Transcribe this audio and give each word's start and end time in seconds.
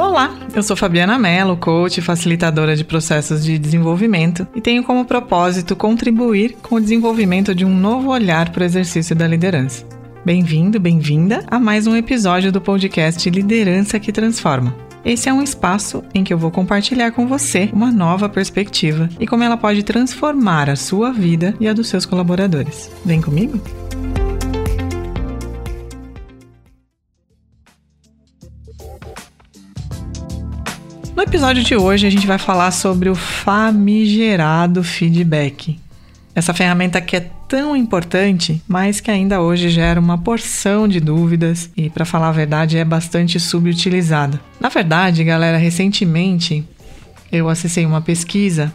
Olá, 0.00 0.34
eu 0.54 0.62
sou 0.62 0.74
Fabiana 0.74 1.18
Mello, 1.18 1.58
coach 1.58 1.98
e 1.98 2.02
facilitadora 2.02 2.74
de 2.74 2.82
processos 2.84 3.44
de 3.44 3.58
desenvolvimento 3.58 4.48
e 4.54 4.60
tenho 4.60 4.82
como 4.82 5.04
propósito 5.04 5.76
contribuir 5.76 6.56
com 6.62 6.76
o 6.76 6.80
desenvolvimento 6.80 7.54
de 7.54 7.66
um 7.66 7.76
novo 7.76 8.08
olhar 8.08 8.48
para 8.48 8.62
o 8.62 8.64
exercício 8.64 9.14
da 9.14 9.28
liderança. 9.28 9.84
Bem-vindo, 10.24 10.80
bem-vinda 10.80 11.44
a 11.48 11.60
mais 11.60 11.86
um 11.86 11.94
episódio 11.94 12.50
do 12.50 12.62
podcast 12.62 13.28
Liderança 13.28 14.00
que 14.00 14.10
Transforma. 14.10 14.74
Esse 15.04 15.28
é 15.28 15.34
um 15.34 15.42
espaço 15.42 16.02
em 16.14 16.24
que 16.24 16.32
eu 16.32 16.38
vou 16.38 16.50
compartilhar 16.50 17.10
com 17.12 17.26
você 17.26 17.68
uma 17.70 17.92
nova 17.92 18.26
perspectiva 18.26 19.06
e 19.20 19.26
como 19.26 19.44
ela 19.44 19.58
pode 19.58 19.82
transformar 19.82 20.70
a 20.70 20.76
sua 20.76 21.12
vida 21.12 21.54
e 21.60 21.68
a 21.68 21.74
dos 21.74 21.88
seus 21.88 22.06
colaboradores. 22.06 22.90
Vem 23.04 23.20
comigo? 23.20 23.60
No 31.20 31.24
episódio 31.24 31.62
de 31.62 31.76
hoje, 31.76 32.06
a 32.06 32.10
gente 32.10 32.26
vai 32.26 32.38
falar 32.38 32.70
sobre 32.70 33.10
o 33.10 33.14
famigerado 33.14 34.82
feedback. 34.82 35.78
Essa 36.34 36.54
ferramenta 36.54 36.98
que 36.98 37.14
é 37.14 37.30
tão 37.46 37.76
importante, 37.76 38.62
mas 38.66 39.00
que 39.00 39.10
ainda 39.10 39.38
hoje 39.38 39.68
gera 39.68 40.00
uma 40.00 40.16
porção 40.16 40.88
de 40.88 40.98
dúvidas 40.98 41.70
e, 41.76 41.90
para 41.90 42.06
falar 42.06 42.30
a 42.30 42.32
verdade, 42.32 42.78
é 42.78 42.86
bastante 42.86 43.38
subutilizada. 43.38 44.40
Na 44.58 44.70
verdade, 44.70 45.22
galera, 45.22 45.58
recentemente 45.58 46.66
eu 47.30 47.50
acessei 47.50 47.84
uma 47.84 48.00
pesquisa 48.00 48.72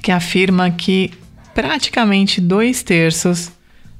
que 0.00 0.12
afirma 0.12 0.70
que 0.70 1.10
praticamente 1.52 2.40
dois 2.40 2.84
terços 2.84 3.50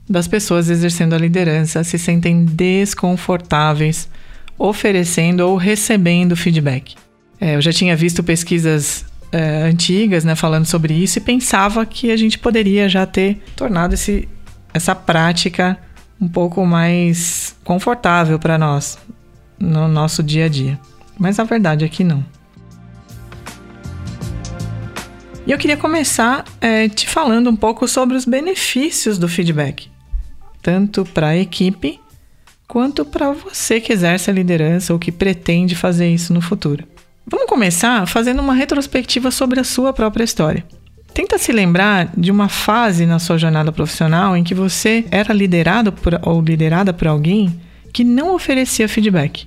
das 0.08 0.28
pessoas 0.28 0.70
exercendo 0.70 1.14
a 1.14 1.18
liderança 1.18 1.82
se 1.82 1.98
sentem 1.98 2.44
desconfortáveis 2.44 4.08
oferecendo 4.56 5.40
ou 5.40 5.56
recebendo 5.56 6.36
feedback. 6.36 6.94
É, 7.40 7.56
eu 7.56 7.60
já 7.60 7.72
tinha 7.72 7.96
visto 7.96 8.22
pesquisas 8.22 9.04
é, 9.32 9.62
antigas 9.62 10.24
né, 10.24 10.34
falando 10.34 10.66
sobre 10.66 10.92
isso 10.92 11.18
e 11.18 11.20
pensava 11.20 11.86
que 11.86 12.10
a 12.10 12.16
gente 12.16 12.38
poderia 12.38 12.88
já 12.88 13.06
ter 13.06 13.42
tornado 13.56 13.94
esse, 13.94 14.28
essa 14.74 14.94
prática 14.94 15.78
um 16.20 16.28
pouco 16.28 16.66
mais 16.66 17.56
confortável 17.64 18.38
para 18.38 18.58
nós 18.58 18.98
no 19.58 19.88
nosso 19.88 20.22
dia 20.22 20.44
a 20.46 20.48
dia. 20.48 20.78
Mas 21.18 21.38
a 21.38 21.44
verdade 21.44 21.84
é 21.84 21.88
que 21.88 22.04
não. 22.04 22.24
E 25.46 25.52
eu 25.52 25.58
queria 25.58 25.76
começar 25.76 26.44
é, 26.60 26.88
te 26.88 27.08
falando 27.08 27.48
um 27.48 27.56
pouco 27.56 27.88
sobre 27.88 28.16
os 28.16 28.24
benefícios 28.24 29.18
do 29.18 29.28
feedback, 29.28 29.90
tanto 30.62 31.04
para 31.04 31.28
a 31.28 31.36
equipe 31.36 31.98
quanto 32.68 33.04
para 33.04 33.32
você 33.32 33.80
que 33.80 33.92
exerce 33.92 34.30
a 34.30 34.32
liderança 34.32 34.92
ou 34.92 34.98
que 34.98 35.10
pretende 35.10 35.74
fazer 35.74 36.08
isso 36.08 36.32
no 36.32 36.40
futuro. 36.40 36.86
Vamos 37.26 37.46
começar 37.46 38.06
fazendo 38.06 38.40
uma 38.40 38.54
retrospectiva 38.54 39.30
sobre 39.30 39.60
a 39.60 39.64
sua 39.64 39.92
própria 39.92 40.24
história. 40.24 40.64
Tenta 41.12 41.38
se 41.38 41.52
lembrar 41.52 42.12
de 42.16 42.30
uma 42.30 42.48
fase 42.48 43.04
na 43.06 43.18
sua 43.18 43.36
jornada 43.36 43.72
profissional 43.72 44.36
em 44.36 44.44
que 44.44 44.54
você 44.54 45.04
era 45.10 45.34
liderado 45.34 45.92
por, 45.92 46.18
ou 46.22 46.40
liderada 46.40 46.92
por 46.92 47.08
alguém 47.08 47.60
que 47.92 48.04
não 48.04 48.34
oferecia 48.34 48.88
feedback. 48.88 49.46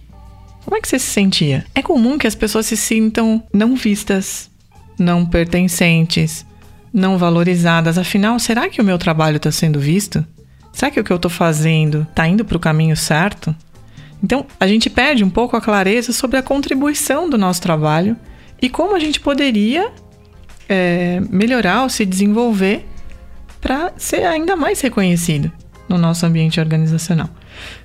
Como 0.63 0.77
é 0.77 0.81
que 0.81 0.87
você 0.87 0.99
se 0.99 1.07
sentia? 1.07 1.65
É 1.73 1.81
comum 1.81 2.17
que 2.17 2.27
as 2.27 2.35
pessoas 2.35 2.65
se 2.65 2.77
sintam 2.77 3.43
não 3.53 3.75
vistas, 3.75 4.49
não 4.97 5.25
pertencentes, 5.25 6.45
não 6.93 7.17
valorizadas. 7.17 7.97
Afinal, 7.97 8.39
será 8.39 8.69
que 8.69 8.81
o 8.81 8.83
meu 8.83 8.97
trabalho 8.97 9.37
está 9.37 9.51
sendo 9.51 9.79
visto? 9.79 10.25
Será 10.71 10.91
que 10.91 10.99
o 10.99 11.03
que 11.03 11.11
eu 11.11 11.17
estou 11.17 11.31
fazendo 11.31 12.05
está 12.09 12.27
indo 12.27 12.45
para 12.45 12.57
o 12.57 12.59
caminho 12.59 12.95
certo? 12.95 13.55
Então, 14.23 14.45
a 14.57 14.65
gente 14.65 14.89
perde 14.89 15.23
um 15.23 15.29
pouco 15.29 15.57
a 15.57 15.61
clareza 15.61 16.13
sobre 16.13 16.37
a 16.37 16.41
contribuição 16.41 17.29
do 17.29 17.37
nosso 17.37 17.61
trabalho 17.61 18.15
e 18.61 18.69
como 18.69 18.95
a 18.95 18.99
gente 18.99 19.19
poderia 19.19 19.91
é, 20.69 21.21
melhorar 21.29 21.83
ou 21.83 21.89
se 21.89 22.05
desenvolver 22.05 22.85
para 23.59 23.91
ser 23.97 24.23
ainda 24.25 24.55
mais 24.55 24.79
reconhecido 24.79 25.51
no 25.89 25.97
nosso 25.97 26.25
ambiente 26.25 26.59
organizacional. 26.59 27.29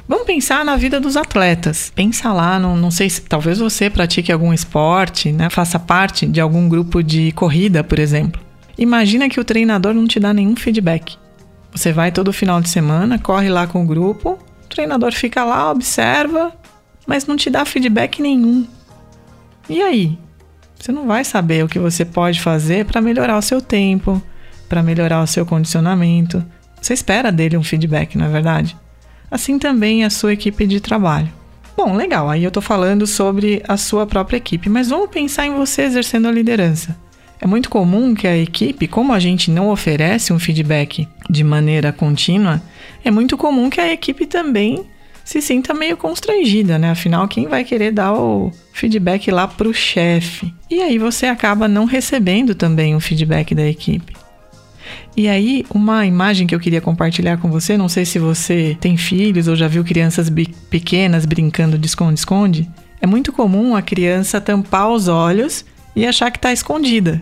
Vamos 0.09 0.27
pensar 0.27 0.65
na 0.65 0.77
vida 0.77 1.01
dos 1.01 1.17
atletas. 1.17 1.93
Pensa 1.95 2.33
lá, 2.33 2.59
não, 2.59 2.77
não 2.77 2.91
sei 2.91 3.11
se 3.11 3.21
talvez 3.23 3.59
você 3.59 3.91
pratique 3.91 4.31
algum 4.31 4.53
esporte, 4.53 5.33
né? 5.33 5.51
faça 5.51 5.79
parte 5.79 6.25
de 6.25 6.41
algum 6.41 6.69
grupo 6.69 7.03
de 7.03 7.33
corrida, 7.33 7.83
por 7.83 7.99
exemplo. 7.99 8.41
Imagina 8.79 9.29
que 9.29 9.41
o 9.41 9.45
treinador 9.45 9.93
não 9.93 10.07
te 10.07 10.21
dá 10.21 10.33
nenhum 10.33 10.55
feedback. 10.55 11.17
Você 11.73 11.93
vai 11.93 12.13
todo 12.13 12.33
final 12.33 12.61
de 12.61 12.69
semana, 12.69 13.19
corre 13.19 13.49
lá 13.49 13.67
com 13.67 13.83
o 13.83 13.87
grupo 13.87 14.39
treinador 14.69 15.13
fica 15.13 15.45
lá, 15.45 15.71
observa, 15.71 16.53
mas 17.07 17.27
não 17.27 17.37
te 17.37 17.51
dá 17.51 17.65
feedback 17.65 18.21
nenhum. 18.21 18.67
E 19.69 19.83
aí? 19.83 20.19
Você 20.79 20.93
não 20.93 21.07
vai 21.07 21.25
saber 21.25 21.65
o 21.65 21.69
que 21.69 21.79
você 21.79 22.05
pode 22.05 22.41
fazer 22.41 22.85
para 22.85 23.01
melhorar 23.01 23.37
o 23.37 23.43
seu 23.43 23.61
tempo, 23.61 24.23
para 24.69 24.83
melhorar 24.83 25.23
o 25.23 25.27
seu 25.27 25.45
condicionamento. 25.45 26.45
Você 26.81 26.95
espera 26.95 27.33
dele 27.33 27.57
um 27.57 27.65
feedback, 27.65 28.17
não 28.17 28.27
é 28.27 28.29
verdade? 28.29 28.77
Assim 29.31 29.59
também 29.59 30.05
a 30.05 30.11
sua 30.11 30.33
equipe 30.33 30.67
de 30.67 30.81
trabalho. 30.81 31.29
Bom, 31.77 31.95
legal, 31.95 32.29
aí 32.29 32.43
eu 32.43 32.49
estou 32.49 32.63
falando 32.63 33.07
sobre 33.07 33.63
a 33.69 33.77
sua 33.77 34.07
própria 34.07 34.37
equipe, 34.37 34.69
mas 34.69 34.89
vamos 34.89 35.11
pensar 35.11 35.47
em 35.47 35.55
você 35.55 35.83
exercendo 35.83 36.27
a 36.27 36.33
liderança. 36.33 36.97
É 37.41 37.47
muito 37.47 37.71
comum 37.71 38.15
que 38.15 38.27
a 38.27 38.37
equipe, 38.37 38.89
como 38.89 39.13
a 39.13 39.19
gente 39.19 39.51
não 39.51 39.71
oferece 39.71 40.33
um 40.33 40.39
feedback 40.39 41.07
de 41.31 41.45
maneira 41.45 41.93
contínua, 41.93 42.61
é 43.05 43.11
muito 43.11 43.37
comum 43.37 43.71
que 43.71 43.81
a 43.81 43.93
equipe 43.93 44.27
também 44.27 44.85
se 45.25 45.41
sinta 45.43 45.75
meio 45.75 45.97
constrangida, 45.97 46.79
né? 46.79 46.91
Afinal, 46.91 47.29
quem 47.29 47.47
vai 47.47 47.63
querer 47.63 47.93
dar 47.93 48.15
o 48.15 48.51
feedback 48.73 49.31
lá 49.31 49.47
para 49.47 49.69
o 49.69 49.75
chefe? 49.75 50.53
E 50.71 50.81
aí 50.81 50.99
você 50.99 51.27
acaba 51.27 51.69
não 51.69 51.85
recebendo 51.85 52.55
também 52.55 52.97
o 52.97 53.01
feedback 53.01 53.55
da 53.55 53.67
equipe. 53.67 54.15
E 55.17 55.29
aí, 55.29 55.67
uma 55.71 56.07
imagem 56.07 56.47
que 56.47 56.55
eu 56.55 56.61
queria 56.61 56.81
compartilhar 56.81 57.37
com 57.39 57.51
você, 57.51 57.77
não 57.77 57.89
sei 57.89 58.05
se 58.05 58.19
você 58.19 58.77
tem 58.81 58.97
filhos 58.97 59.49
ou 59.49 59.55
já 59.55 59.69
viu 59.69 59.85
crianças 59.85 60.33
pequenas 60.71 61.27
brincando 61.27 61.77
de 61.77 61.87
esconde-esconde, 61.87 62.69
é 63.01 63.07
muito 63.07 63.33
comum 63.33 63.77
a 63.77 63.83
criança 63.83 64.41
tampar 64.41 64.89
os 64.89 65.09
olhos 65.09 65.65
e 65.99 66.07
achar 66.07 66.31
que 66.31 66.39
está 66.39 66.53
escondida. 66.53 67.21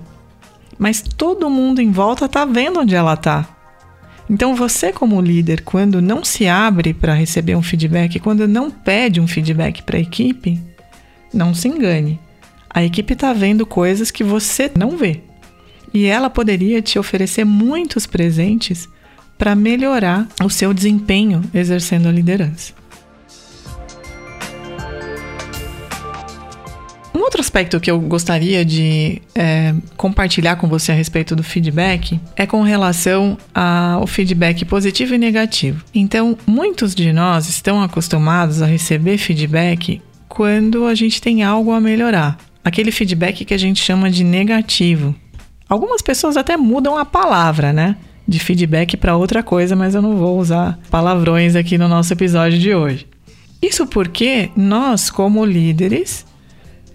Mas 0.78 1.00
todo 1.00 1.48
mundo 1.48 1.80
em 1.80 1.90
volta 1.90 2.26
está 2.26 2.44
vendo 2.44 2.80
onde 2.80 2.94
ela 2.94 3.14
está. 3.14 3.48
Então 4.28 4.54
você 4.54 4.92
como 4.92 5.18
líder, 5.18 5.62
quando 5.62 6.02
não 6.02 6.22
se 6.22 6.46
abre 6.46 6.92
para 6.92 7.14
receber 7.14 7.56
um 7.56 7.62
feedback, 7.62 8.20
quando 8.20 8.46
não 8.46 8.70
pede 8.70 9.18
um 9.18 9.26
feedback 9.26 9.82
para 9.82 9.96
a 9.96 10.00
equipe, 10.00 10.60
não 11.32 11.54
se 11.54 11.68
engane. 11.68 12.20
A 12.68 12.84
equipe 12.84 13.14
está 13.14 13.32
vendo 13.32 13.64
coisas 13.64 14.10
que 14.10 14.22
você 14.22 14.70
não 14.76 14.98
vê. 14.98 15.22
E 15.94 16.04
ela 16.04 16.28
poderia 16.28 16.82
te 16.82 16.98
oferecer 16.98 17.46
muitos 17.46 18.04
presentes 18.06 18.86
para 19.38 19.54
melhorar 19.54 20.28
o 20.44 20.50
seu 20.50 20.74
desempenho 20.74 21.42
exercendo 21.54 22.08
a 22.08 22.12
liderança. 22.12 22.74
Outro 27.26 27.40
aspecto 27.40 27.80
que 27.80 27.90
eu 27.90 28.00
gostaria 28.00 28.64
de 28.64 29.20
é, 29.34 29.74
compartilhar 29.96 30.56
com 30.56 30.68
você 30.68 30.92
a 30.92 30.94
respeito 30.94 31.34
do 31.34 31.42
feedback 31.42 32.20
é 32.36 32.46
com 32.46 32.62
relação 32.62 33.36
ao 33.52 34.06
feedback 34.06 34.64
positivo 34.64 35.14
e 35.14 35.18
negativo. 35.18 35.84
Então, 35.92 36.38
muitos 36.46 36.94
de 36.94 37.12
nós 37.12 37.48
estão 37.48 37.82
acostumados 37.82 38.62
a 38.62 38.66
receber 38.66 39.18
feedback 39.18 40.00
quando 40.28 40.86
a 40.86 40.94
gente 40.94 41.20
tem 41.20 41.42
algo 41.42 41.72
a 41.72 41.80
melhorar. 41.80 42.38
Aquele 42.64 42.92
feedback 42.92 43.44
que 43.44 43.54
a 43.54 43.58
gente 43.58 43.82
chama 43.82 44.08
de 44.10 44.22
negativo. 44.22 45.14
Algumas 45.68 46.00
pessoas 46.00 46.36
até 46.36 46.56
mudam 46.56 46.96
a 46.96 47.04
palavra, 47.04 47.72
né? 47.72 47.96
De 48.26 48.38
feedback 48.38 48.96
para 48.96 49.16
outra 49.16 49.42
coisa, 49.42 49.74
mas 49.74 49.94
eu 49.94 50.02
não 50.02 50.16
vou 50.16 50.38
usar 50.38 50.78
palavrões 50.90 51.56
aqui 51.56 51.76
no 51.76 51.88
nosso 51.88 52.12
episódio 52.12 52.58
de 52.58 52.72
hoje. 52.72 53.06
Isso 53.60 53.86
porque 53.86 54.50
nós, 54.56 55.10
como 55.10 55.44
líderes, 55.44 56.24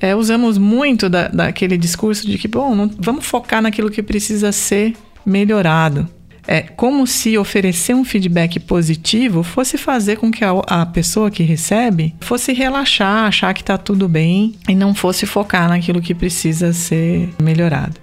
é, 0.01 0.15
usamos 0.15 0.57
muito 0.57 1.07
da, 1.07 1.27
daquele 1.27 1.77
discurso 1.77 2.27
de 2.27 2.37
que, 2.37 2.47
bom, 2.47 2.73
não, 2.73 2.89
vamos 2.97 3.23
focar 3.23 3.61
naquilo 3.61 3.91
que 3.91 4.01
precisa 4.01 4.51
ser 4.51 4.95
melhorado. 5.23 6.09
É 6.47 6.61
como 6.61 7.05
se 7.05 7.37
oferecer 7.37 7.93
um 7.93 8.03
feedback 8.03 8.59
positivo 8.59 9.43
fosse 9.43 9.77
fazer 9.77 10.17
com 10.17 10.31
que 10.31 10.43
a, 10.43 10.49
a 10.65 10.85
pessoa 10.87 11.29
que 11.29 11.43
recebe 11.43 12.15
fosse 12.19 12.51
relaxar, 12.51 13.27
achar 13.27 13.53
que 13.53 13.61
está 13.61 13.77
tudo 13.77 14.09
bem 14.09 14.55
e 14.67 14.73
não 14.73 14.95
fosse 14.95 15.27
focar 15.27 15.69
naquilo 15.69 16.01
que 16.01 16.15
precisa 16.15 16.73
ser 16.73 17.29
melhorado. 17.39 17.97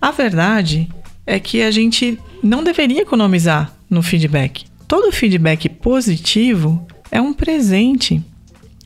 A 0.00 0.10
verdade 0.10 0.88
é 1.26 1.38
que 1.38 1.62
a 1.62 1.70
gente 1.70 2.18
não 2.42 2.64
deveria 2.64 3.02
economizar 3.02 3.70
no 3.88 4.02
feedback. 4.02 4.64
Todo 4.88 5.12
feedback 5.12 5.68
positivo 5.68 6.86
é 7.10 7.20
um 7.20 7.34
presente 7.34 8.22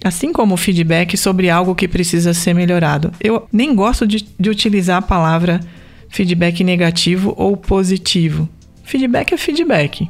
Assim 0.05 0.33
como 0.33 0.57
feedback 0.57 1.17
sobre 1.17 1.51
algo 1.51 1.75
que 1.75 1.89
precisa 1.89 2.35
ser 2.35 2.55
melhorado. 2.55 3.13
Eu 3.21 3.49
nem 3.53 3.75
gosto 3.75 4.07
de, 4.07 4.27
de 4.39 4.51
utilizar 4.51 4.99
a 4.99 5.03
palavra 5.03 5.61
feedback 6.09 6.63
negativo 6.63 7.35
ou 7.37 7.57
positivo. 7.57 8.49
Feedback 8.85 9.33
é 9.33 9.37
feedback. 9.37 10.09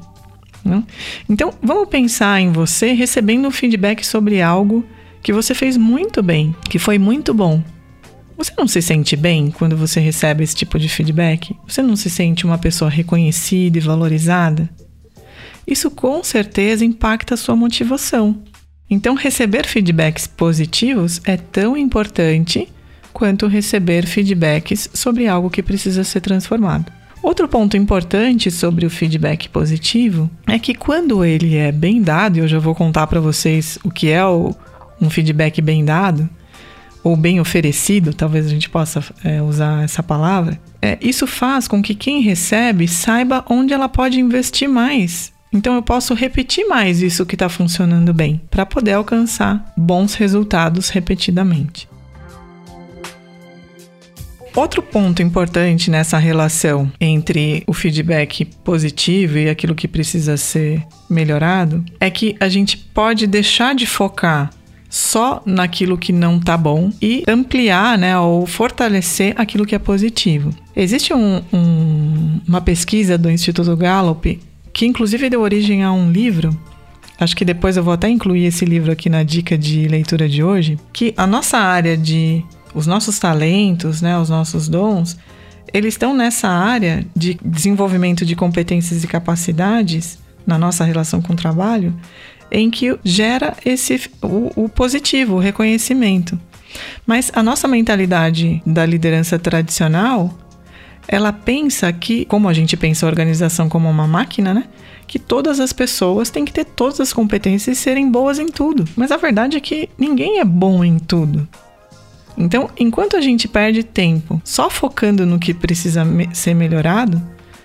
Não? 0.65 0.85
Então, 1.29 1.53
vamos 1.62 1.88
pensar 1.88 2.41
em 2.41 2.50
você 2.50 2.93
recebendo 2.93 3.47
um 3.47 3.50
feedback 3.50 4.05
sobre 4.05 4.43
algo 4.43 4.85
que 5.23 5.33
você 5.33 5.55
fez 5.55 5.77
muito 5.77 6.23
bem, 6.23 6.55
que 6.69 6.79
foi 6.79 6.99
muito 6.99 7.32
bom. 7.32 7.62
Você 8.37 8.53
não 8.59 8.69
se 8.69 8.82
sente 8.82 9.17
bem 9.17 9.50
quando 9.50 9.77
você 9.77 9.99
recebe 9.99 10.44
esse 10.44 10.55
tipo 10.55 10.79
de 10.79 10.89
feedback? 10.89 11.56
Você 11.67 11.81
não 11.81 11.97
se 11.97 12.11
sente 12.11 12.44
uma 12.44 12.59
pessoa 12.59 12.91
reconhecida 12.91 13.79
e 13.79 13.81
valorizada? 13.81 14.69
Isso 15.67 15.91
com 15.91 16.23
certeza 16.23 16.85
impacta 16.85 17.35
a 17.35 17.37
sua 17.37 17.56
motivação. 17.56 18.43
Então, 18.88 19.15
receber 19.15 19.67
feedbacks 19.67 20.27
positivos 20.27 21.21
é 21.25 21.37
tão 21.37 21.77
importante 21.77 22.69
quanto 23.12 23.47
receber 23.47 24.06
feedbacks 24.06 24.91
sobre 24.93 25.27
algo 25.27 25.50
que 25.50 25.62
precisa 25.62 26.05
ser 26.05 26.21
transformado. 26.21 26.93
Outro 27.23 27.49
ponto 27.49 27.77
importante 27.77 28.50
sobre 28.50 28.87
o 28.87 28.91
feedback 28.91 29.49
positivo 29.49 30.31
é 30.47 30.59
que 30.59 30.75
quando 30.75 31.25
ele 31.25 31.56
é 31.56 31.73
bem 31.73 32.00
dado, 32.00 32.37
e 32.37 32.41
eu 32.41 32.47
já 32.47 32.59
vou 32.59 32.75
contar 32.75 33.06
para 33.09 33.19
vocês 33.19 33.79
o 33.83 33.91
que 33.91 34.11
é 34.11 34.25
o, 34.25 34.55
um 35.00 35.11
feedback 35.11 35.61
bem 35.61 35.85
dado, 35.85 36.29
ou 37.03 37.17
bem 37.17 37.41
oferecido, 37.41 38.15
talvez 38.15 38.47
a 38.47 38.49
gente 38.49 38.69
possa 38.69 39.03
é, 39.25 39.41
usar 39.41 39.82
essa 39.82 40.03
palavra, 40.03 40.61
é, 40.81 40.99
isso 41.00 41.27
faz 41.27 41.67
com 41.67 41.82
que 41.82 41.94
quem 41.94 42.21
recebe 42.21 42.87
saiba 42.87 43.44
onde 43.49 43.73
ela 43.73 43.89
pode 43.89 44.21
investir 44.21 44.69
mais 44.69 45.32
então 45.56 45.75
eu 45.75 45.82
posso 45.82 46.12
repetir 46.12 46.69
mais 46.69 47.00
isso 47.00 47.25
que 47.25 47.35
está 47.35 47.49
funcionando 47.49 48.12
bem, 48.12 48.43
para 48.50 48.67
poder 48.67 48.93
alcançar 48.93 49.73
bons 49.75 50.14
resultados 50.14 50.91
repetidamente. 50.91 51.88
Outro 54.55 54.82
ponto 54.82 55.23
importante 55.23 55.91
nessa 55.91 56.19
relação 56.19 56.91
entre 57.00 57.62
o 57.67 57.73
feedback 57.73 58.44
positivo 58.64 59.38
e 59.38 59.49
aquilo 59.49 59.75
que 59.75 59.88
precisa 59.88 60.37
ser 60.37 60.82
melhorado 61.08 61.85
é 62.00 62.11
que 62.11 62.37
a 62.38 62.49
gente 62.49 62.76
pode 62.76 63.26
deixar 63.26 63.75
de 63.75 63.87
focar 63.87 64.50
só 64.88 65.43
naquilo 65.44 65.99
que 65.99 66.12
não 66.12 66.41
tá 66.41 66.56
bom 66.56 66.91
e 67.03 67.23
ampliar, 67.29 67.99
né, 67.99 68.19
ou 68.19 68.47
fortalecer 68.47 69.35
aquilo 69.37 69.67
que 69.67 69.75
é 69.75 69.79
positivo. 69.79 70.50
Existe 70.75 71.12
um, 71.12 71.43
um, 71.53 72.41
uma 72.47 72.61
pesquisa 72.61 73.19
do 73.19 73.31
Instituto 73.31 73.76
Gallup 73.76 74.38
que 74.76 74.84
inclusive 74.84 75.31
deu 75.31 75.40
origem 75.40 75.82
a 75.82 75.90
um 75.90 76.12
livro. 76.12 76.55
Acho 77.19 77.34
que 77.34 77.46
depois 77.46 77.78
eu 77.78 77.82
vou 77.82 77.94
até 77.94 78.11
incluir 78.11 78.44
esse 78.44 78.67
livro 78.67 78.93
aqui 78.93 79.08
na 79.08 79.23
dica 79.23 79.56
de 79.56 79.88
leitura 79.88 80.28
de 80.28 80.44
hoje, 80.44 80.78
que 80.93 81.14
a 81.17 81.26
nossa 81.26 81.56
área 81.56 81.96
de 81.96 82.44
os 82.75 82.87
nossos 82.87 83.19
talentos, 83.19 84.02
né, 84.02 84.19
os 84.19 84.28
nossos 84.28 84.69
dons, 84.69 85.17
eles 85.73 85.94
estão 85.94 86.14
nessa 86.14 86.49
área 86.49 87.06
de 87.17 87.38
desenvolvimento 87.43 88.23
de 88.26 88.37
competências 88.37 89.02
e 89.02 89.06
capacidades 89.06 90.19
na 90.46 90.58
nossa 90.58 90.84
relação 90.84 91.22
com 91.22 91.32
o 91.32 91.37
trabalho, 91.37 91.99
em 92.52 92.70
que 92.70 92.99
gera 93.02 93.56
esse 93.64 94.11
o, 94.20 94.64
o 94.64 94.69
positivo, 94.69 95.37
o 95.37 95.40
reconhecimento. 95.40 96.38
Mas 97.06 97.32
a 97.34 97.43
nossa 97.43 97.67
mentalidade 97.67 98.61
da 98.67 98.84
liderança 98.84 99.38
tradicional 99.38 100.37
ela 101.08 101.32
pensa 101.32 101.93
que, 101.93 102.25
como 102.25 102.49
a 102.49 102.53
gente 102.53 102.76
pensa 102.76 103.06
a 103.06 103.08
organização 103.08 103.69
como 103.69 103.88
uma 103.88 104.06
máquina, 104.06 104.53
né? 104.53 104.64
Que 105.06 105.19
todas 105.19 105.61
as 105.61 105.73
pessoas 105.73 106.31
têm 106.31 106.44
que 106.44 106.53
ter 106.53 106.64
todas 106.64 107.00
as 107.00 107.12
competências 107.12 107.79
e 107.79 107.81
serem 107.81 108.11
boas 108.11 108.38
em 108.38 108.49
tudo. 108.49 108.85
Mas 108.97 109.12
a 109.12 109.17
verdade 109.17 109.56
é 109.56 109.61
que 109.61 109.88
ninguém 109.97 110.41
é 110.41 110.44
bom 110.44 110.85
em 110.85 110.99
tudo. 110.99 111.47
Então, 112.37 112.69
enquanto 112.76 113.17
a 113.17 113.20
gente 113.20 113.49
perde 113.49 113.82
tempo 113.82 114.41
só 114.44 114.69
focando 114.69 115.25
no 115.25 115.38
que 115.38 115.55
precisa 115.55 116.05
me 116.05 116.29
ser 116.35 116.55
melhorado, 116.55 117.23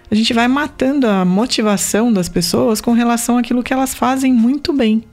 a 0.10 0.16
gente 0.16 0.34
vai 0.34 0.48
matando 0.48 1.08
a 1.08 1.26
motivação 1.26 2.12
das 2.12 2.30
pessoas 2.30 2.80
com 2.80 2.94
relação 2.94 3.38
àquilo 3.38 3.64
que 3.64 3.74
elas 3.74 3.94
fazem 3.94 4.34
muito 4.34 4.72
bem, 4.72 5.04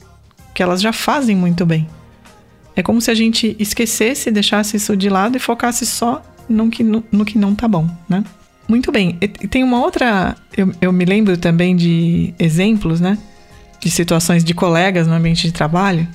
que 0.54 0.62
elas 0.62 0.80
já 0.80 0.92
fazem 0.92 1.34
muito 1.34 1.64
bem. 1.64 1.88
É 2.76 2.82
como 2.82 3.00
se 3.00 3.10
a 3.10 3.14
gente 3.14 3.56
esquecesse, 3.58 4.30
deixasse 4.30 4.76
isso 4.76 4.96
de 4.96 5.08
lado 5.08 5.36
e 5.36 5.40
focasse 5.40 5.84
só 5.84 6.22
no 6.48 6.70
que, 6.70 6.82
no, 6.82 7.04
no 7.10 7.24
que 7.24 7.38
não 7.38 7.54
tá 7.54 7.68
bom, 7.68 7.88
né? 8.08 8.24
Muito 8.68 8.92
bem. 8.92 9.16
E 9.20 9.28
tem 9.28 9.64
uma 9.64 9.80
outra. 9.80 10.36
Eu, 10.56 10.72
eu 10.80 10.92
me 10.92 11.04
lembro 11.04 11.36
também 11.38 11.74
de 11.74 12.34
exemplos, 12.38 13.00
né? 13.00 13.16
De 13.80 13.90
situações 13.90 14.44
de 14.44 14.52
colegas 14.52 15.06
no 15.06 15.14
ambiente 15.14 15.46
de 15.46 15.52
trabalho, 15.52 16.06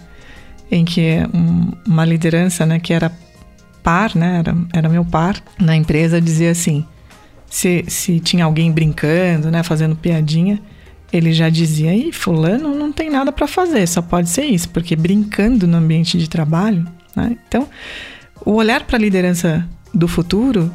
em 0.70 0.86
que 0.86 1.18
um, 1.34 1.72
uma 1.88 2.06
liderança, 2.06 2.66
né, 2.66 2.80
que 2.80 2.94
era 2.94 3.12
par, 3.82 4.16
né? 4.16 4.40
Era, 4.40 4.56
era 4.74 4.90
meu 4.90 5.04
par 5.04 5.42
na 5.60 5.76
empresa, 5.76 6.22
dizia 6.22 6.52
assim: 6.52 6.86
se, 7.50 7.86
se 7.88 8.20
tinha 8.20 8.46
alguém 8.46 8.72
brincando, 8.72 9.50
né? 9.50 9.64
Fazendo 9.64 9.96
piadinha, 9.96 10.62
ele 11.12 11.34
já 11.34 11.50
dizia: 11.50 11.94
Ih, 11.96 12.12
Fulano 12.12 12.76
não 12.76 12.92
tem 12.92 13.10
nada 13.10 13.32
para 13.32 13.48
fazer, 13.48 13.88
só 13.88 14.02
pode 14.02 14.30
ser 14.30 14.46
isso, 14.46 14.70
porque 14.70 14.96
brincando 14.96 15.68
no 15.68 15.78
ambiente 15.78 16.18
de 16.18 16.30
trabalho, 16.30 16.88
né? 17.16 17.36
Então, 17.48 17.68
o 18.46 18.54
olhar 18.54 18.84
para 18.84 18.98
a 18.98 19.00
liderança 19.00 19.68
do 19.94 20.08
futuro 20.08 20.74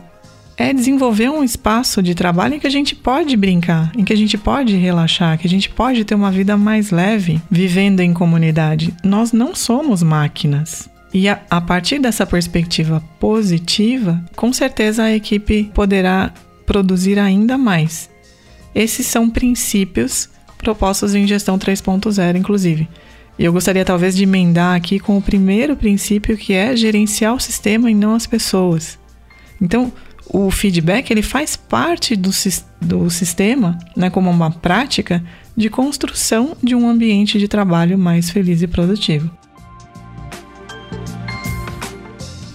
é 0.56 0.73
desenvolver 0.73 1.31
um 1.31 1.44
espaço 1.44 2.03
de 2.03 2.15
trabalho 2.15 2.55
em 2.55 2.59
que 2.59 2.67
a 2.67 2.70
gente 2.70 2.94
pode 2.97 3.37
brincar, 3.37 3.93
em 3.97 4.05
que 4.05 4.12
a 4.12 4.17
gente 4.17 4.37
pode 4.37 4.75
relaxar, 4.75 5.38
que 5.38 5.47
a 5.47 5.50
gente 5.50 5.70
pode 5.70 6.05
ter 6.05 6.17
uma 6.17 6.32
vida 6.32 6.56
mais 6.56 6.91
leve 6.91 7.41
vivendo 7.49 8.00
em 8.00 8.12
comunidade. 8.12 8.93
Nós 9.05 9.32
não 9.32 9.55
somos 9.55 10.03
máquinas. 10.03 10.91
E 11.15 11.29
a, 11.29 11.41
a 11.49 11.61
partir 11.61 12.00
dessa 12.00 12.26
perspectiva 12.26 13.03
positiva, 13.20 14.23
com 14.35 14.53
certeza 14.53 15.05
a 15.05 15.15
equipe 15.15 15.71
poderá 15.73 16.32
produzir 16.67 17.19
ainda 17.19 17.56
mais. 17.56 18.11
Esses 18.75 19.06
são 19.06 19.31
princípios 19.31 20.29
propostos 20.59 21.14
em 21.14 21.26
gestão 21.26 21.56
3.0, 21.56 22.37
inclusive. 22.37 22.88
E 23.38 23.44
eu 23.44 23.53
gostaria 23.53 23.85
talvez 23.85 24.17
de 24.17 24.25
emendar 24.25 24.76
aqui 24.76 24.99
com 24.99 25.17
o 25.17 25.23
primeiro 25.23 25.76
princípio 25.76 26.37
que 26.37 26.53
é 26.53 26.75
gerenciar 26.76 27.35
o 27.35 27.41
sistema 27.41 27.88
e 27.88 27.94
não 27.94 28.14
as 28.14 28.26
pessoas. 28.26 28.99
Então, 29.60 29.93
o 30.28 30.50
feedback 30.50 31.10
ele 31.10 31.22
faz 31.22 31.56
parte 31.56 32.14
do, 32.14 32.31
do 32.81 33.10
sistema, 33.10 33.78
né, 33.96 34.10
como 34.10 34.31
uma 34.31 34.50
prática 34.50 35.25
de 35.56 35.69
construção 35.70 36.56
de 36.62 36.75
um 36.75 36.88
ambiente 36.88 37.38
de 37.38 37.49
trabalho 37.49 37.99
mais 37.99 38.31
feliz 38.31 38.62
e 38.62 38.66
produtivo. 38.66 39.31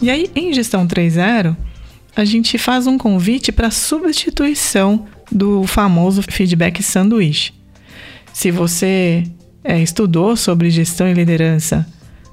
E 0.01 0.09
aí, 0.09 0.29
em 0.35 0.53
gestão 0.53 0.85
3.0, 0.85 1.55
a 2.15 2.25
gente 2.25 2.57
faz 2.57 2.87
um 2.87 2.97
convite 2.97 3.51
para 3.51 3.71
substituição 3.71 5.05
do 5.31 5.65
famoso 5.65 6.21
feedback 6.21 6.83
sanduíche. 6.83 7.53
Se 8.33 8.51
você 8.51 9.23
é, 9.63 9.81
estudou 9.81 10.35
sobre 10.35 10.69
gestão 10.69 11.07
e 11.07 11.13
liderança 11.13 11.87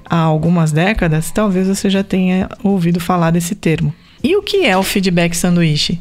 há 0.05 0.19
algumas 0.19 0.73
décadas, 0.73 1.31
talvez 1.31 1.69
você 1.69 1.89
já 1.89 2.03
tenha 2.03 2.49
ouvido 2.63 2.99
falar 2.99 3.31
desse 3.31 3.55
termo. 3.55 3.95
E 4.23 4.37
o 4.37 4.43
que 4.43 4.67
é 4.67 4.77
o 4.77 4.83
feedback 4.83 5.35
sanduíche? 5.35 5.99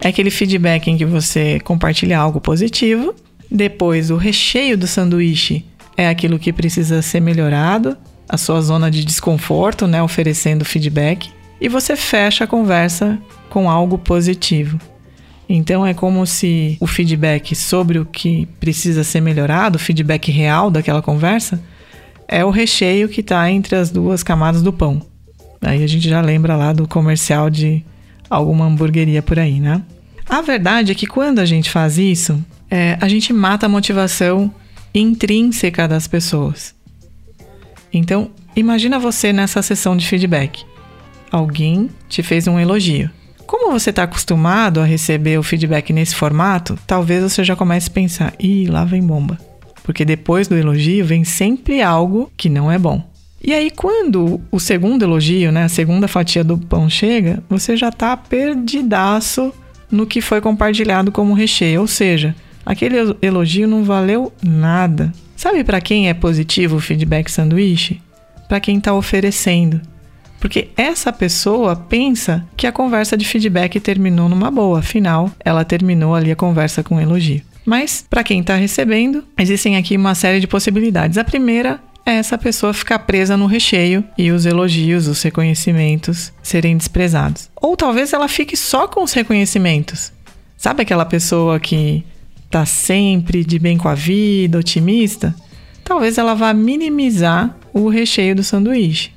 É 0.00 0.08
aquele 0.08 0.30
feedback 0.30 0.88
em 0.88 0.96
que 0.96 1.06
você 1.06 1.58
compartilha 1.60 2.18
algo 2.18 2.40
positivo, 2.40 3.14
depois 3.50 4.10
o 4.10 4.16
recheio 4.16 4.76
do 4.76 4.86
sanduíche 4.86 5.64
é 5.96 6.08
aquilo 6.08 6.38
que 6.38 6.52
precisa 6.52 7.00
ser 7.00 7.20
melhorado, 7.20 7.96
a 8.28 8.36
sua 8.36 8.60
zona 8.60 8.90
de 8.90 9.04
desconforto, 9.04 9.86
né, 9.86 10.02
oferecendo 10.02 10.64
feedback, 10.64 11.30
e 11.58 11.68
você 11.68 11.96
fecha 11.96 12.44
a 12.44 12.46
conversa 12.46 13.18
com 13.48 13.70
algo 13.70 13.96
positivo. 13.96 14.78
Então 15.48 15.86
é 15.86 15.94
como 15.94 16.26
se 16.26 16.76
o 16.80 16.86
feedback 16.86 17.54
sobre 17.54 17.98
o 17.98 18.04
que 18.04 18.46
precisa 18.60 19.02
ser 19.02 19.20
melhorado, 19.20 19.76
o 19.76 19.80
feedback 19.80 20.30
real 20.30 20.70
daquela 20.70 21.00
conversa, 21.00 21.62
é 22.28 22.44
o 22.44 22.50
recheio 22.50 23.08
que 23.08 23.20
está 23.20 23.50
entre 23.50 23.76
as 23.76 23.90
duas 23.90 24.22
camadas 24.22 24.60
do 24.60 24.72
pão. 24.72 25.00
Aí 25.60 25.82
a 25.82 25.86
gente 25.86 26.08
já 26.08 26.20
lembra 26.20 26.56
lá 26.56 26.72
do 26.72 26.86
comercial 26.86 27.50
de 27.50 27.84
alguma 28.28 28.66
hamburgueria 28.66 29.22
por 29.22 29.38
aí, 29.38 29.60
né? 29.60 29.82
A 30.28 30.40
verdade 30.40 30.92
é 30.92 30.94
que 30.94 31.06
quando 31.06 31.38
a 31.38 31.44
gente 31.44 31.70
faz 31.70 31.98
isso, 31.98 32.42
é, 32.70 32.98
a 33.00 33.08
gente 33.08 33.32
mata 33.32 33.66
a 33.66 33.68
motivação 33.68 34.52
intrínseca 34.94 35.86
das 35.86 36.08
pessoas. 36.08 36.74
Então, 37.92 38.30
imagina 38.54 38.98
você 38.98 39.32
nessa 39.32 39.62
sessão 39.62 39.96
de 39.96 40.06
feedback. 40.06 40.64
Alguém 41.30 41.90
te 42.08 42.22
fez 42.22 42.46
um 42.46 42.58
elogio. 42.58 43.10
Como 43.46 43.70
você 43.70 43.90
está 43.90 44.02
acostumado 44.02 44.80
a 44.80 44.84
receber 44.84 45.38
o 45.38 45.42
feedback 45.42 45.92
nesse 45.92 46.16
formato, 46.16 46.76
talvez 46.86 47.22
você 47.22 47.44
já 47.44 47.54
comece 47.54 47.88
a 47.88 47.92
pensar: 47.92 48.34
ih, 48.40 48.66
lá 48.66 48.84
vem 48.84 49.02
bomba. 49.02 49.38
Porque 49.84 50.04
depois 50.04 50.48
do 50.48 50.56
elogio 50.56 51.04
vem 51.04 51.22
sempre 51.22 51.80
algo 51.80 52.30
que 52.36 52.48
não 52.48 52.70
é 52.70 52.78
bom. 52.78 53.02
E 53.42 53.52
aí, 53.52 53.70
quando 53.70 54.40
o 54.50 54.58
segundo 54.58 55.04
elogio, 55.04 55.52
né, 55.52 55.64
a 55.64 55.68
segunda 55.68 56.08
fatia 56.08 56.42
do 56.42 56.58
pão 56.58 56.88
chega, 56.88 57.42
você 57.48 57.76
já 57.76 57.90
está 57.90 58.16
perdidaço 58.16 59.52
no 59.90 60.06
que 60.06 60.20
foi 60.20 60.40
compartilhado 60.40 61.12
como 61.12 61.34
recheio. 61.34 61.80
Ou 61.80 61.86
seja, 61.86 62.34
aquele 62.64 62.96
elogio 63.22 63.68
não 63.68 63.84
valeu 63.84 64.32
nada. 64.42 65.12
Sabe 65.36 65.62
para 65.62 65.80
quem 65.80 66.08
é 66.08 66.14
positivo 66.14 66.76
o 66.76 66.80
feedback 66.80 67.30
sanduíche? 67.30 68.00
Para 68.48 68.58
quem 68.60 68.78
está 68.78 68.94
oferecendo. 68.94 69.80
Porque 70.40 70.68
essa 70.76 71.12
pessoa 71.12 71.76
pensa 71.76 72.46
que 72.56 72.66
a 72.66 72.72
conversa 72.72 73.16
de 73.16 73.24
feedback 73.24 73.80
terminou 73.80 74.28
numa 74.28 74.50
boa, 74.50 74.80
afinal, 74.80 75.30
ela 75.44 75.64
terminou 75.64 76.14
ali 76.14 76.30
a 76.30 76.36
conversa 76.36 76.82
com 76.82 76.96
um 76.96 77.00
elogio. 77.00 77.42
Mas, 77.64 78.06
para 78.08 78.22
quem 78.22 78.40
está 78.40 78.54
recebendo, 78.54 79.24
existem 79.36 79.76
aqui 79.76 79.96
uma 79.96 80.14
série 80.14 80.38
de 80.38 80.46
possibilidades. 80.46 81.18
A 81.18 81.24
primeira 81.24 81.80
é 82.06 82.12
essa 82.12 82.38
pessoa 82.38 82.72
ficar 82.72 83.00
presa 83.00 83.36
no 83.36 83.46
recheio 83.46 84.04
e 84.16 84.30
os 84.30 84.46
elogios, 84.46 85.08
os 85.08 85.20
reconhecimentos 85.20 86.32
serem 86.40 86.76
desprezados. 86.76 87.50
Ou 87.60 87.76
talvez 87.76 88.12
ela 88.12 88.28
fique 88.28 88.56
só 88.56 88.86
com 88.86 89.02
os 89.02 89.12
reconhecimentos. 89.12 90.12
Sabe 90.56 90.82
aquela 90.82 91.04
pessoa 91.04 91.58
que 91.58 92.04
tá 92.48 92.64
sempre 92.64 93.44
de 93.44 93.58
bem 93.58 93.76
com 93.76 93.88
a 93.88 93.94
vida, 93.94 94.56
otimista? 94.56 95.34
Talvez 95.84 96.16
ela 96.16 96.34
vá 96.34 96.54
minimizar 96.54 97.56
o 97.72 97.88
recheio 97.88 98.36
do 98.36 98.44
sanduíche. 98.44 99.10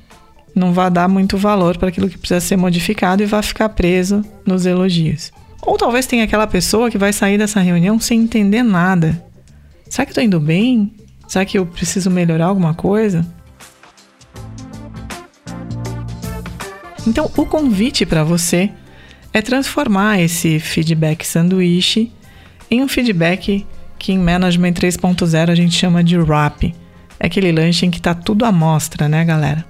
Não 0.52 0.72
vá 0.72 0.88
dar 0.88 1.08
muito 1.08 1.38
valor 1.38 1.78
para 1.78 1.90
aquilo 1.90 2.08
que 2.08 2.18
precisa 2.18 2.40
ser 2.40 2.56
modificado 2.56 3.22
e 3.22 3.26
vá 3.26 3.40
ficar 3.40 3.68
preso 3.68 4.24
nos 4.44 4.66
elogios. 4.66 5.32
Ou 5.62 5.78
talvez 5.78 6.06
tenha 6.06 6.24
aquela 6.24 6.46
pessoa 6.46 6.90
que 6.90 6.98
vai 6.98 7.12
sair 7.12 7.38
dessa 7.38 7.60
reunião 7.60 8.00
sem 8.00 8.20
entender 8.20 8.64
nada. 8.64 9.24
Será 9.88 10.04
que 10.04 10.14
tô 10.14 10.20
indo 10.20 10.40
bem? 10.40 10.92
Será 11.30 11.44
que 11.44 11.56
eu 11.56 11.64
preciso 11.64 12.10
melhorar 12.10 12.46
alguma 12.46 12.74
coisa? 12.74 13.24
Então, 17.06 17.30
o 17.36 17.46
convite 17.46 18.04
para 18.04 18.24
você 18.24 18.68
é 19.32 19.40
transformar 19.40 20.20
esse 20.20 20.58
feedback 20.58 21.24
sanduíche 21.24 22.10
em 22.68 22.82
um 22.82 22.88
feedback 22.88 23.64
que 23.96 24.12
em 24.12 24.18
Management 24.18 24.72
3.0 24.72 25.50
a 25.50 25.54
gente 25.54 25.72
chama 25.72 26.02
de 26.02 26.18
wrap. 26.18 26.74
É 27.20 27.26
aquele 27.28 27.52
lanche 27.52 27.86
em 27.86 27.92
que 27.92 27.98
está 27.98 28.12
tudo 28.12 28.44
à 28.44 28.50
mostra, 28.50 29.08
né, 29.08 29.24
galera? 29.24 29.64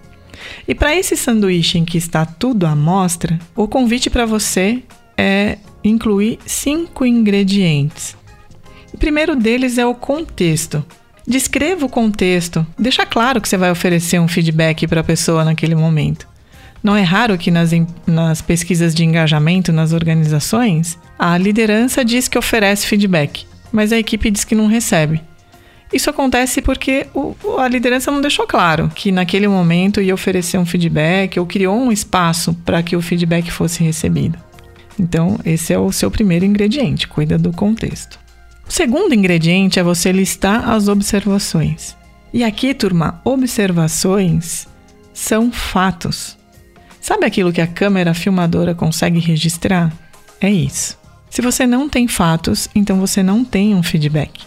E 0.67 0.75
para 0.75 0.97
esse 0.97 1.15
sanduíche 1.15 1.77
em 1.77 1.85
que 1.85 1.99
está 1.99 2.25
tudo 2.25 2.67
à 2.67 2.75
mostra, 2.75 3.39
o 3.55 3.69
convite 3.69 4.09
para 4.09 4.25
você 4.25 4.83
é 5.15 5.59
incluir 5.85 6.39
cinco 6.47 7.05
ingredientes. 7.05 8.17
O 8.95 8.97
primeiro 8.97 9.37
deles 9.37 9.77
é 9.77 9.85
o 9.85 9.95
contexto. 9.95 10.83
Descreva 11.31 11.87
o 11.87 11.89
contexto. 11.89 12.67
Deixa 12.77 13.07
claro 13.07 13.41
que 13.41 13.49
você 13.49 13.57
vai 13.57 13.71
oferecer 13.71 14.19
um 14.19 14.27
feedback 14.27 14.89
para 14.89 15.01
a 15.01 15.05
pessoa 15.05 15.45
naquele 15.45 15.77
momento. 15.77 16.27
Não 16.83 16.97
é 16.97 17.03
raro 17.03 17.39
que 17.39 17.53
nas, 17.53 17.71
nas 18.05 18.43
pesquisas 18.43 18.93
de 18.93 19.05
engajamento 19.05 19.73
nas 19.73 19.93
organizações, 19.93 20.99
a 21.17 21.39
liderança 21.39 22.05
diz 22.05 22.27
que 22.27 22.37
oferece 22.37 22.85
feedback, 22.85 23.47
mas 23.71 23.93
a 23.93 23.97
equipe 23.97 24.29
diz 24.29 24.43
que 24.43 24.57
não 24.57 24.67
recebe. 24.67 25.23
Isso 25.93 26.11
acontece 26.11 26.61
porque 26.61 27.07
o, 27.15 27.37
a 27.61 27.69
liderança 27.69 28.11
não 28.11 28.21
deixou 28.21 28.45
claro 28.45 28.91
que 28.93 29.13
naquele 29.13 29.47
momento 29.47 30.01
ia 30.01 30.13
oferecer 30.13 30.59
um 30.59 30.67
feedback 30.67 31.39
ou 31.39 31.47
criou 31.47 31.79
um 31.79 31.93
espaço 31.93 32.55
para 32.65 32.83
que 32.83 32.97
o 32.97 33.01
feedback 33.01 33.53
fosse 33.53 33.85
recebido. 33.85 34.37
Então, 34.99 35.39
esse 35.45 35.73
é 35.73 35.79
o 35.79 35.93
seu 35.93 36.11
primeiro 36.11 36.45
ingrediente, 36.45 37.07
cuida 37.07 37.39
do 37.39 37.53
contexto. 37.53 38.19
O 38.71 38.73
segundo 38.73 39.13
ingrediente 39.13 39.81
é 39.81 39.83
você 39.83 40.13
listar 40.13 40.71
as 40.71 40.87
observações. 40.87 41.97
E 42.33 42.45
aqui, 42.45 42.73
turma, 42.73 43.21
observações 43.25 44.69
são 45.13 45.51
fatos. 45.51 46.39
Sabe 47.01 47.27
aquilo 47.27 47.53
que 47.53 47.61
a 47.61 47.67
câmera 47.67 48.15
filmadora 48.15 48.73
consegue 48.73 49.19
registrar? 49.19 49.93
É 50.41 50.49
isso. 50.49 50.97
Se 51.29 51.43
você 51.43 51.67
não 51.67 51.89
tem 51.89 52.07
fatos, 52.07 52.69
então 52.73 53.01
você 53.01 53.25
não 53.25 53.45
tem 53.45 53.75
um 53.75 53.83
feedback. 53.83 54.45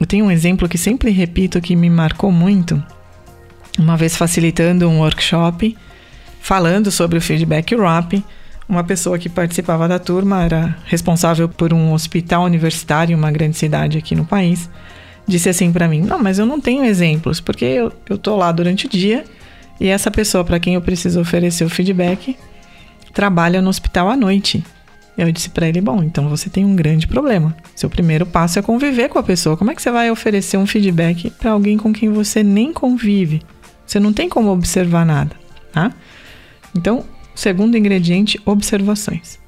Eu 0.00 0.06
tenho 0.06 0.24
um 0.24 0.30
exemplo 0.30 0.66
que 0.66 0.78
sempre 0.78 1.10
repito 1.10 1.60
que 1.60 1.76
me 1.76 1.90
marcou 1.90 2.32
muito. 2.32 2.82
Uma 3.78 3.94
vez 3.94 4.16
facilitando 4.16 4.88
um 4.88 5.00
workshop, 5.00 5.76
falando 6.40 6.90
sobre 6.90 7.18
o 7.18 7.22
feedback 7.22 7.74
wrap, 7.74 8.24
uma 8.68 8.82
pessoa 8.82 9.18
que 9.18 9.28
participava 9.28 9.86
da 9.86 9.98
turma 9.98 10.42
era 10.42 10.76
responsável 10.86 11.48
por 11.48 11.72
um 11.72 11.92
hospital 11.92 12.44
universitário 12.44 13.12
em 13.12 13.16
uma 13.16 13.30
grande 13.30 13.56
cidade 13.56 13.98
aqui 13.98 14.14
no 14.14 14.24
país. 14.24 14.70
Disse 15.26 15.48
assim 15.48 15.72
para 15.72 15.88
mim: 15.88 16.00
Não, 16.00 16.22
mas 16.22 16.38
eu 16.38 16.46
não 16.46 16.60
tenho 16.60 16.84
exemplos, 16.84 17.40
porque 17.40 17.64
eu, 17.64 17.92
eu 18.08 18.18
tô 18.18 18.36
lá 18.36 18.50
durante 18.52 18.86
o 18.86 18.88
dia 18.88 19.24
e 19.80 19.88
essa 19.88 20.10
pessoa 20.10 20.44
para 20.44 20.60
quem 20.60 20.74
eu 20.74 20.82
preciso 20.82 21.20
oferecer 21.20 21.64
o 21.64 21.70
feedback 21.70 22.36
trabalha 23.12 23.62
no 23.62 23.68
hospital 23.68 24.10
à 24.10 24.16
noite. 24.16 24.64
Eu 25.16 25.30
disse 25.30 25.50
para 25.50 25.68
ele: 25.68 25.80
Bom, 25.80 26.02
então 26.02 26.28
você 26.28 26.50
tem 26.50 26.64
um 26.64 26.74
grande 26.74 27.06
problema. 27.06 27.56
Seu 27.74 27.88
primeiro 27.88 28.26
passo 28.26 28.58
é 28.58 28.62
conviver 28.62 29.08
com 29.08 29.18
a 29.18 29.22
pessoa. 29.22 29.56
Como 29.56 29.70
é 29.70 29.74
que 29.74 29.82
você 29.82 29.90
vai 29.90 30.10
oferecer 30.10 30.56
um 30.56 30.66
feedback 30.66 31.30
para 31.30 31.52
alguém 31.52 31.76
com 31.76 31.92
quem 31.92 32.10
você 32.10 32.42
nem 32.42 32.72
convive? 32.72 33.42
Você 33.86 34.00
não 34.00 34.12
tem 34.12 34.28
como 34.28 34.50
observar 34.50 35.04
nada, 35.04 35.36
tá? 35.72 35.92
Então, 36.74 37.04
Segundo 37.34 37.76
ingrediente, 37.76 38.40
observações. 38.44 39.38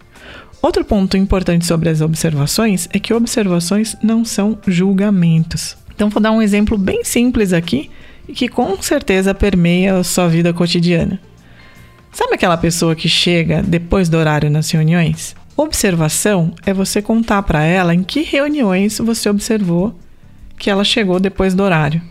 Outro 0.60 0.84
ponto 0.84 1.16
importante 1.16 1.66
sobre 1.66 1.88
as 1.88 2.00
observações 2.00 2.88
é 2.92 2.98
que 2.98 3.14
observações 3.14 3.96
não 4.02 4.24
são 4.24 4.58
julgamentos. 4.66 5.76
Então, 5.94 6.10
vou 6.10 6.20
dar 6.20 6.32
um 6.32 6.42
exemplo 6.42 6.76
bem 6.76 7.04
simples 7.04 7.52
aqui 7.52 7.90
e 8.28 8.32
que 8.32 8.48
com 8.48 8.80
certeza 8.82 9.34
permeia 9.34 9.96
a 9.96 10.04
sua 10.04 10.28
vida 10.28 10.52
cotidiana. 10.52 11.20
Sabe 12.12 12.34
aquela 12.34 12.56
pessoa 12.56 12.96
que 12.96 13.08
chega 13.08 13.62
depois 13.62 14.08
do 14.08 14.16
horário 14.16 14.50
nas 14.50 14.70
reuniões? 14.70 15.36
Observação 15.56 16.54
é 16.66 16.72
você 16.72 17.00
contar 17.00 17.42
para 17.42 17.62
ela 17.62 17.94
em 17.94 18.02
que 18.02 18.22
reuniões 18.22 18.98
você 18.98 19.28
observou 19.28 19.94
que 20.58 20.70
ela 20.70 20.84
chegou 20.84 21.20
depois 21.20 21.54
do 21.54 21.62
horário. 21.62 22.02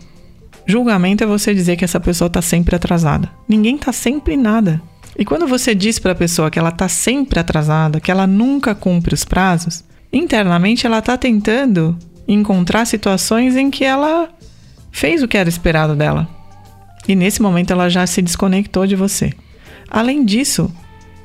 Julgamento 0.66 1.22
é 1.22 1.26
você 1.26 1.54
dizer 1.54 1.76
que 1.76 1.84
essa 1.84 2.00
pessoa 2.00 2.26
está 2.26 2.42
sempre 2.42 2.74
atrasada. 2.74 3.30
Ninguém 3.48 3.76
está 3.76 3.92
sempre 3.92 4.36
nada. 4.36 4.80
E 5.18 5.24
quando 5.24 5.46
você 5.46 5.74
diz 5.74 5.98
para 5.98 6.12
a 6.12 6.16
pessoa 6.16 6.50
que 6.50 6.58
ela 6.58 6.68
está 6.68 6.88
sempre 6.88 7.38
atrasada, 7.38 8.00
que 8.00 8.10
ela 8.10 8.26
nunca 8.26 8.74
cumpre 8.74 9.14
os 9.14 9.24
prazos, 9.24 9.82
internamente 10.12 10.86
ela 10.86 10.98
está 10.98 11.16
tentando 11.16 11.96
encontrar 12.28 12.84
situações 12.84 13.56
em 13.56 13.70
que 13.70 13.84
ela 13.84 14.28
fez 14.90 15.22
o 15.22 15.28
que 15.28 15.38
era 15.38 15.48
esperado 15.48 15.94
dela. 15.94 16.28
E 17.08 17.14
nesse 17.14 17.40
momento 17.40 17.72
ela 17.72 17.88
já 17.88 18.06
se 18.06 18.20
desconectou 18.20 18.86
de 18.86 18.96
você. 18.96 19.32
Além 19.88 20.24
disso, 20.24 20.72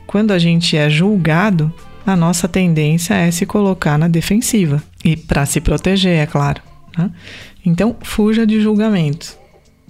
quando 0.05 0.31
a 0.31 0.39
gente 0.39 0.77
é 0.77 0.89
julgado, 0.89 1.74
a 2.05 2.15
nossa 2.15 2.48
tendência 2.48 3.13
é 3.13 3.31
se 3.31 3.45
colocar 3.45 3.98
na 3.98 4.07
defensiva. 4.07 4.81
E 5.03 5.15
para 5.15 5.45
se 5.45 5.60
proteger, 5.60 6.17
é 6.17 6.25
claro. 6.25 6.62
Né? 6.98 7.10
Então, 7.65 7.95
fuja 8.01 8.45
de 8.45 8.62
julgamentos. 8.62 9.38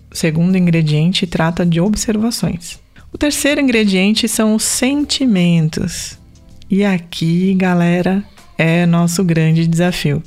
O 0.10 0.16
segundo 0.16 0.58
ingrediente 0.58 1.28
trata 1.28 1.66
de 1.66 1.80
observações. 1.80 2.80
O 3.14 3.18
terceiro 3.18 3.60
ingrediente 3.60 4.28
são 4.28 4.56
os 4.56 4.64
sentimentos. 4.64 6.18
E 6.70 6.86
aqui, 6.86 7.54
galera, 7.54 8.24
é 8.58 8.86
nosso 8.86 9.24
grande 9.24 9.68
desafio. 9.68 10.24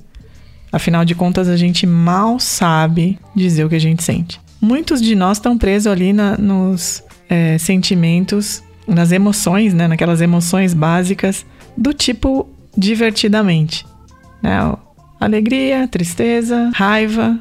Afinal 0.70 1.04
de 1.04 1.14
contas, 1.14 1.48
a 1.48 1.56
gente 1.56 1.86
mal 1.86 2.38
sabe 2.38 3.18
dizer 3.34 3.64
o 3.64 3.68
que 3.68 3.76
a 3.76 3.80
gente 3.80 4.02
sente. 4.02 4.38
Muitos 4.60 5.00
de 5.00 5.14
nós 5.14 5.38
estão 5.38 5.56
presos 5.56 5.86
ali 5.86 6.12
na, 6.12 6.36
nos 6.36 7.02
é, 7.28 7.56
sentimentos, 7.58 8.62
nas 8.86 9.12
emoções, 9.12 9.72
né? 9.72 9.88
naquelas 9.88 10.20
emoções 10.20 10.74
básicas 10.74 11.46
do 11.76 11.94
tipo 11.94 12.48
divertidamente. 12.76 13.86
Né? 14.42 14.58
Alegria, 15.18 15.88
tristeza, 15.88 16.70
raiva, 16.74 17.38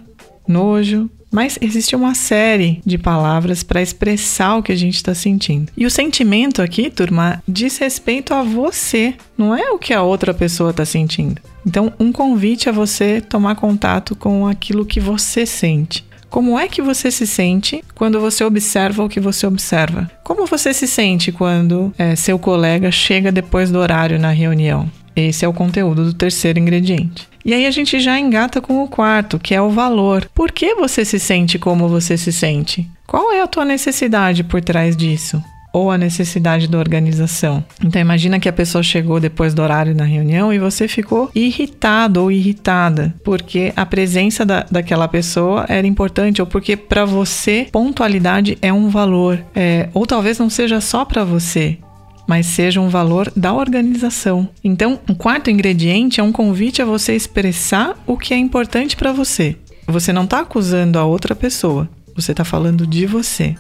nojo, 0.48 1.10
mas 1.34 1.58
existe 1.60 1.96
uma 1.96 2.14
série 2.14 2.80
de 2.86 2.96
palavras 2.96 3.64
para 3.64 3.82
expressar 3.82 4.58
o 4.58 4.62
que 4.62 4.72
a 4.72 4.76
gente 4.76 4.96
está 4.96 5.16
sentindo. 5.16 5.72
E 5.76 5.84
o 5.86 5.90
sentimento 5.90 6.62
aqui, 6.62 6.92
turma, 6.92 7.42
diz 7.48 7.80
respeito 7.80 8.36
a 8.36 8.44
você, 8.44 9.16
não 9.36 9.56
é 9.56 9.72
o 9.72 9.80
que 9.80 9.94
a 9.94 10.04
outra 10.04 10.32
pessoa 10.32 10.70
está 10.70 10.86
sentindo. 10.86 11.42
Então, 11.66 11.92
um 12.00 12.12
convite 12.12 12.70
a 12.70 12.72
você 12.72 13.20
tomar 13.20 13.56
contato 13.56 14.16
com 14.16 14.46
aquilo 14.46 14.86
que 14.86 15.00
você 15.00 15.46
sente. 15.46 16.06
Como 16.30 16.58
é 16.58 16.68
que 16.68 16.82
você 16.82 17.10
se 17.12 17.26
sente 17.26 17.84
quando 17.96 18.20
você 18.20 18.44
observa 18.44 19.04
o 19.04 19.10
que 19.10 19.20
você 19.20 19.46
observa? 19.48 20.10
Como 20.24 20.46
você 20.46 20.74
se 20.74 20.88
sente 20.88 21.32
quando 21.32 21.94
é, 21.98 22.16
seu 22.16 22.38
colega 22.38 22.92
chega 22.92 23.32
depois 23.32 23.72
do 23.72 23.80
horário 23.80 24.20
na 24.20 24.32
reunião? 24.32 24.90
Esse 25.16 25.46
é 25.46 25.48
o 25.48 25.54
conteúdo 25.54 26.06
do 26.06 26.14
terceiro 26.14 26.60
ingrediente. 26.60 27.28
E 27.46 27.54
aí 27.54 27.66
a 27.66 27.72
gente 27.72 28.00
já 28.00 28.18
engata 28.18 28.62
com 28.62 28.82
o 28.84 28.88
quarto, 28.88 29.38
que 29.38 29.54
é 29.54 29.62
o 29.62 29.70
valor. 29.70 30.30
Por 30.34 30.52
que 30.52 30.76
você 30.76 31.04
se 31.04 31.20
sente 31.20 31.60
como 31.60 31.90
você 31.90 32.18
se 32.18 32.32
sente? 32.32 32.88
Qual 33.06 33.32
é 33.32 33.42
a 33.42 33.48
tua 33.48 33.66
necessidade 33.66 34.44
por 34.44 34.62
trás 34.62 34.96
disso? 34.96 35.44
Ou 35.74 35.92
a 35.92 35.98
necessidade 35.98 36.68
da 36.68 36.78
organização. 36.78 37.64
Então 37.84 38.00
imagina 38.00 38.40
que 38.40 38.48
a 38.48 38.54
pessoa 38.54 38.84
chegou 38.84 39.20
depois 39.20 39.54
do 39.54 39.62
horário 39.62 39.96
na 39.96 40.04
reunião 40.04 40.54
e 40.54 40.60
você 40.60 40.88
ficou 40.88 41.32
irritado 41.34 42.22
ou 42.22 42.32
irritada 42.32 43.14
porque 43.24 43.74
a 43.76 43.86
presença 43.86 44.46
da, 44.46 44.66
daquela 44.70 45.08
pessoa 45.08 45.66
era 45.68 45.86
importante 45.88 46.42
ou 46.42 46.48
porque 46.48 46.78
para 46.78 47.06
você 47.06 47.68
pontualidade 47.72 48.58
é 48.62 48.72
um 48.72 48.88
valor. 48.90 49.44
É, 49.56 49.90
ou 49.94 50.06
talvez 50.06 50.38
não 50.38 50.50
seja 50.50 50.80
só 50.80 51.04
para 51.04 51.24
você, 51.24 51.78
mas 52.28 52.46
seja 52.46 52.80
um 52.80 52.90
valor 52.90 53.32
da 53.36 53.54
organização. 53.54 54.50
Então, 54.64 55.00
o 55.10 55.16
quarto 55.16 55.50
ingrediente 55.50 56.20
é 56.20 56.24
um 56.24 56.32
convite 56.32 56.82
a 56.82 56.86
você 56.86 57.16
expressar 57.16 58.02
o 58.06 58.18
que 58.18 58.34
é 58.34 58.38
importante 58.38 58.96
para 58.96 59.12
você. 59.12 59.58
Você 59.88 60.14
não 60.14 60.24
está 60.24 60.40
acusando 60.40 60.98
a 60.98 61.06
outra 61.06 61.36
pessoa, 61.36 61.90
você 62.16 62.32
está 62.32 62.46
falando 62.46 62.88
de 62.88 63.06
você, 63.06 63.56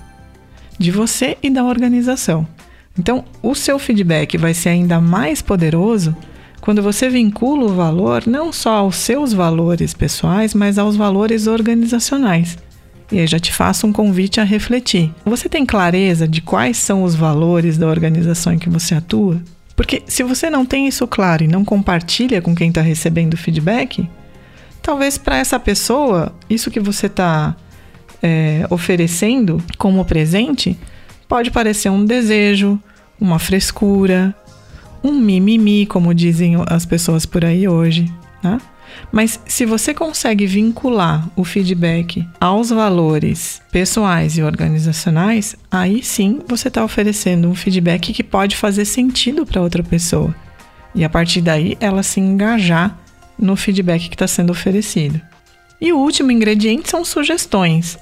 de 0.79 0.91
você 0.91 1.37
e 1.43 1.49
da 1.49 1.63
organização. 1.63 2.47
Então, 2.97 3.25
o 3.41 3.55
seu 3.55 3.77
feedback 3.79 4.37
vai 4.37 4.53
ser 4.53 4.69
ainda 4.69 5.01
mais 5.01 5.41
poderoso 5.41 6.15
quando 6.61 6.81
você 6.81 7.09
vincula 7.09 7.65
o 7.65 7.75
valor 7.75 8.23
não 8.25 8.53
só 8.53 8.75
aos 8.75 8.95
seus 8.95 9.33
valores 9.33 9.93
pessoais, 9.93 10.53
mas 10.53 10.77
aos 10.77 10.95
valores 10.95 11.45
organizacionais. 11.47 12.57
E 13.13 13.19
aí 13.19 13.27
já 13.27 13.37
te 13.37 13.53
faço 13.53 13.85
um 13.85 13.93
convite 13.93 14.41
a 14.41 14.43
refletir. 14.43 15.13
Você 15.23 15.47
tem 15.47 15.67
clareza 15.67 16.27
de 16.27 16.41
quais 16.41 16.77
são 16.77 17.03
os 17.03 17.13
valores 17.13 17.77
da 17.77 17.87
organização 17.87 18.53
em 18.53 18.57
que 18.57 18.67
você 18.67 18.95
atua? 18.95 19.39
Porque 19.75 20.01
se 20.07 20.23
você 20.23 20.49
não 20.49 20.65
tem 20.65 20.87
isso 20.87 21.05
claro 21.05 21.43
e 21.43 21.47
não 21.47 21.63
compartilha 21.63 22.41
com 22.41 22.55
quem 22.55 22.69
está 22.69 22.81
recebendo 22.81 23.37
feedback, 23.37 24.09
talvez 24.81 25.19
para 25.19 25.37
essa 25.37 25.59
pessoa, 25.59 26.33
isso 26.49 26.71
que 26.71 26.79
você 26.79 27.05
está 27.05 27.55
é, 28.21 28.65
oferecendo 28.71 29.63
como 29.77 30.03
presente 30.03 30.75
pode 31.27 31.51
parecer 31.51 31.91
um 31.91 32.03
desejo, 32.03 32.79
uma 33.21 33.37
frescura, 33.37 34.35
um 35.03 35.13
mimimi, 35.13 35.85
como 35.85 36.15
dizem 36.15 36.55
as 36.65 36.83
pessoas 36.83 37.27
por 37.27 37.45
aí 37.45 37.67
hoje, 37.67 38.11
né? 38.41 38.57
Mas 39.11 39.39
se 39.45 39.65
você 39.65 39.93
consegue 39.93 40.45
vincular 40.45 41.29
o 41.35 41.43
feedback 41.43 42.27
aos 42.39 42.69
valores 42.69 43.61
pessoais 43.71 44.37
e 44.37 44.43
organizacionais, 44.43 45.55
aí 45.71 46.03
sim 46.03 46.41
você 46.47 46.67
está 46.67 46.83
oferecendo 46.83 47.47
um 47.47 47.55
feedback 47.55 48.13
que 48.13 48.23
pode 48.23 48.55
fazer 48.55 48.85
sentido 48.85 49.45
para 49.45 49.61
outra 49.61 49.83
pessoa. 49.83 50.33
E 50.95 51.03
a 51.03 51.09
partir 51.09 51.41
daí 51.41 51.77
ela 51.79 52.03
se 52.03 52.19
engajar 52.19 52.97
no 53.37 53.55
feedback 53.55 54.09
que 54.09 54.15
está 54.15 54.27
sendo 54.27 54.51
oferecido. 54.51 55.19
E 55.81 55.91
o 55.91 55.97
último 55.97 56.31
ingrediente 56.31 56.89
são 56.89 57.03
sugestões. 57.03 57.97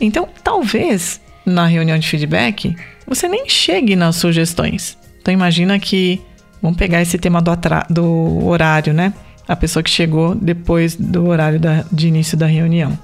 Então, 0.00 0.28
talvez 0.42 1.20
na 1.46 1.66
reunião 1.66 1.98
de 1.98 2.08
feedback 2.08 2.74
você 3.06 3.28
nem 3.28 3.48
chegue 3.48 3.94
nas 3.94 4.16
sugestões. 4.16 4.98
Então, 5.20 5.32
imagina 5.32 5.78
que. 5.78 6.20
Vamos 6.60 6.78
pegar 6.78 7.02
esse 7.02 7.18
tema 7.18 7.42
do, 7.42 7.52
do 7.90 8.46
horário, 8.46 8.94
né? 8.94 9.12
A 9.46 9.54
pessoa 9.54 9.82
que 9.82 9.90
chegou 9.90 10.34
depois 10.34 10.96
do 10.96 11.26
horário 11.26 11.60
da, 11.60 11.84
de 11.92 12.08
início 12.08 12.36
da 12.36 12.46
reunião. 12.46 12.98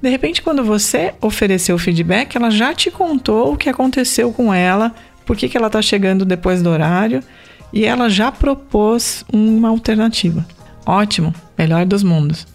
De 0.00 0.08
repente, 0.08 0.42
quando 0.42 0.62
você 0.62 1.14
ofereceu 1.20 1.76
o 1.76 1.78
feedback, 1.78 2.36
ela 2.36 2.50
já 2.50 2.72
te 2.72 2.90
contou 2.90 3.52
o 3.52 3.56
que 3.56 3.68
aconteceu 3.68 4.32
com 4.32 4.54
ela, 4.54 4.94
por 5.26 5.36
que, 5.36 5.48
que 5.48 5.56
ela 5.56 5.66
está 5.66 5.82
chegando 5.82 6.24
depois 6.24 6.62
do 6.62 6.70
horário 6.70 7.22
e 7.72 7.84
ela 7.84 8.08
já 8.08 8.30
propôs 8.30 9.24
uma 9.32 9.68
alternativa. 9.68 10.46
Ótimo, 10.86 11.34
melhor 11.56 11.84
dos 11.84 12.02
mundos. 12.02 12.46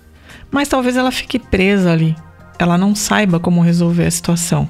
Mas 0.49 0.67
talvez 0.67 0.95
ela 0.95 1.11
fique 1.11 1.37
presa 1.37 1.91
ali, 1.91 2.15
ela 2.57 2.77
não 2.77 2.95
saiba 2.95 3.39
como 3.39 3.61
resolver 3.61 4.05
a 4.05 4.11
situação. 4.11 4.69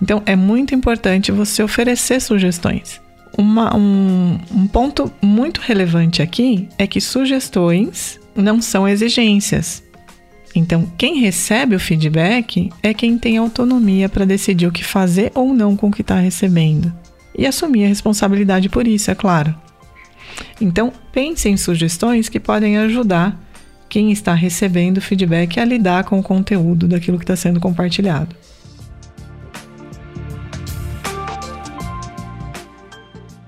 Então 0.00 0.22
é 0.24 0.36
muito 0.36 0.74
importante 0.74 1.32
você 1.32 1.62
oferecer 1.62 2.20
sugestões 2.20 3.00
uma, 3.36 3.76
um, 3.76 4.38
um 4.50 4.66
ponto 4.66 5.10
muito 5.20 5.60
relevante 5.60 6.22
aqui 6.22 6.68
é 6.78 6.86
que 6.86 7.00
sugestões 7.00 8.20
não 8.34 8.60
são 8.60 8.88
exigências. 8.88 9.82
Então, 10.54 10.90
quem 10.98 11.20
recebe 11.20 11.74
o 11.74 11.80
feedback 11.80 12.70
é 12.82 12.92
quem 12.92 13.16
tem 13.16 13.38
autonomia 13.38 14.08
para 14.08 14.26
decidir 14.26 14.66
o 14.66 14.72
que 14.72 14.84
fazer 14.84 15.32
ou 15.34 15.54
não 15.54 15.76
com 15.76 15.88
o 15.88 15.90
que 15.90 16.02
está 16.02 16.16
recebendo. 16.16 16.92
E 17.36 17.46
assumir 17.46 17.84
a 17.84 17.88
responsabilidade 17.88 18.68
por 18.68 18.86
isso, 18.86 19.10
é 19.10 19.14
claro. 19.14 19.54
Então, 20.60 20.92
pense 21.10 21.48
em 21.48 21.56
sugestões 21.56 22.28
que 22.28 22.38
podem 22.38 22.76
ajudar 22.78 23.40
quem 23.88 24.12
está 24.12 24.34
recebendo 24.34 25.00
feedback 25.00 25.58
a 25.58 25.64
lidar 25.64 26.04
com 26.04 26.18
o 26.18 26.22
conteúdo 26.22 26.86
daquilo 26.86 27.18
que 27.18 27.24
está 27.24 27.36
sendo 27.36 27.60
compartilhado. 27.60 28.34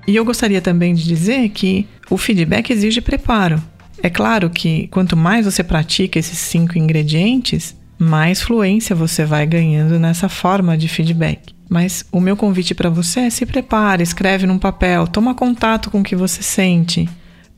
E 0.06 0.16
eu 0.16 0.25
gostaria 0.25 0.61
também 0.61 0.94
de 0.94 1.04
dizer 1.04 1.49
que 1.50 1.87
o 2.11 2.16
feedback 2.16 2.70
exige 2.70 3.00
preparo. 3.00 3.62
É 4.02 4.11
claro 4.11 4.50
que 4.50 4.87
quanto 4.88 5.16
mais 5.16 5.46
você 5.46 5.64
pratica 5.64 6.18
esses 6.18 6.38
cinco 6.38 6.78
ingredientes, 6.78 7.75
mais 7.99 8.42
fluência 8.42 8.94
você 8.94 9.25
vai 9.25 9.46
ganhando 9.46 9.99
nessa 9.99 10.28
forma 10.28 10.76
de 10.76 10.88
feedback. 10.88 11.54
Mas 11.68 12.04
o 12.12 12.20
meu 12.20 12.37
convite 12.37 12.75
para 12.75 12.90
você 12.90 13.20
é 13.20 13.30
se 13.30 13.46
prepare, 13.46 14.02
escreve 14.02 14.46
num 14.46 14.58
papel, 14.58 15.06
toma 15.06 15.34
contato 15.34 15.90
com 15.90 16.00
o 16.00 16.04
que 16.04 16.14
você 16.14 16.43
sente 16.43 17.08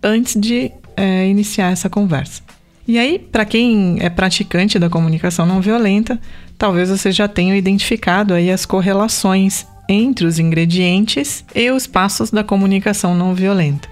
antes 0.02 0.40
de 0.40 0.70
é, 0.96 1.26
iniciar 1.26 1.72
essa 1.72 1.90
conversa. 1.90 2.42
E 2.86 2.98
aí, 2.98 3.18
para 3.18 3.44
quem 3.44 3.96
é 4.00 4.08
praticante 4.08 4.78
da 4.78 4.88
comunicação 4.88 5.44
não 5.44 5.60
violenta, 5.60 6.20
talvez 6.56 6.88
você 6.88 7.10
já 7.10 7.26
tenha 7.26 7.56
identificado 7.56 8.32
aí 8.32 8.50
as 8.50 8.64
correlações 8.64 9.66
entre 9.88 10.26
os 10.26 10.38
ingredientes 10.38 11.44
e 11.54 11.70
os 11.70 11.86
passos 11.86 12.30
da 12.30 12.42
comunicação 12.42 13.14
não 13.14 13.34
violenta. 13.34 13.88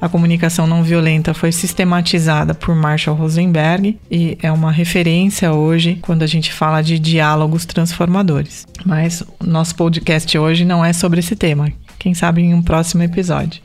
A 0.00 0.08
comunicação 0.08 0.66
não 0.66 0.82
violenta 0.82 1.32
foi 1.32 1.52
sistematizada 1.52 2.54
por 2.54 2.74
Marshall 2.74 3.16
Rosenberg 3.16 3.96
e 4.10 4.36
é 4.42 4.50
uma 4.50 4.72
referência 4.72 5.52
hoje 5.52 5.96
quando 6.02 6.24
a 6.24 6.26
gente 6.26 6.52
fala 6.52 6.82
de 6.82 6.98
diálogos 6.98 7.64
transformadores. 7.64 8.66
Mas 8.84 9.22
nosso 9.40 9.76
podcast 9.76 10.36
hoje 10.36 10.64
não 10.64 10.84
é 10.84 10.92
sobre 10.92 11.20
esse 11.20 11.36
tema. 11.36 11.72
Quem 12.00 12.14
sabe 12.14 12.42
em 12.42 12.52
um 12.52 12.60
próximo 12.60 13.04
episódio. 13.04 13.62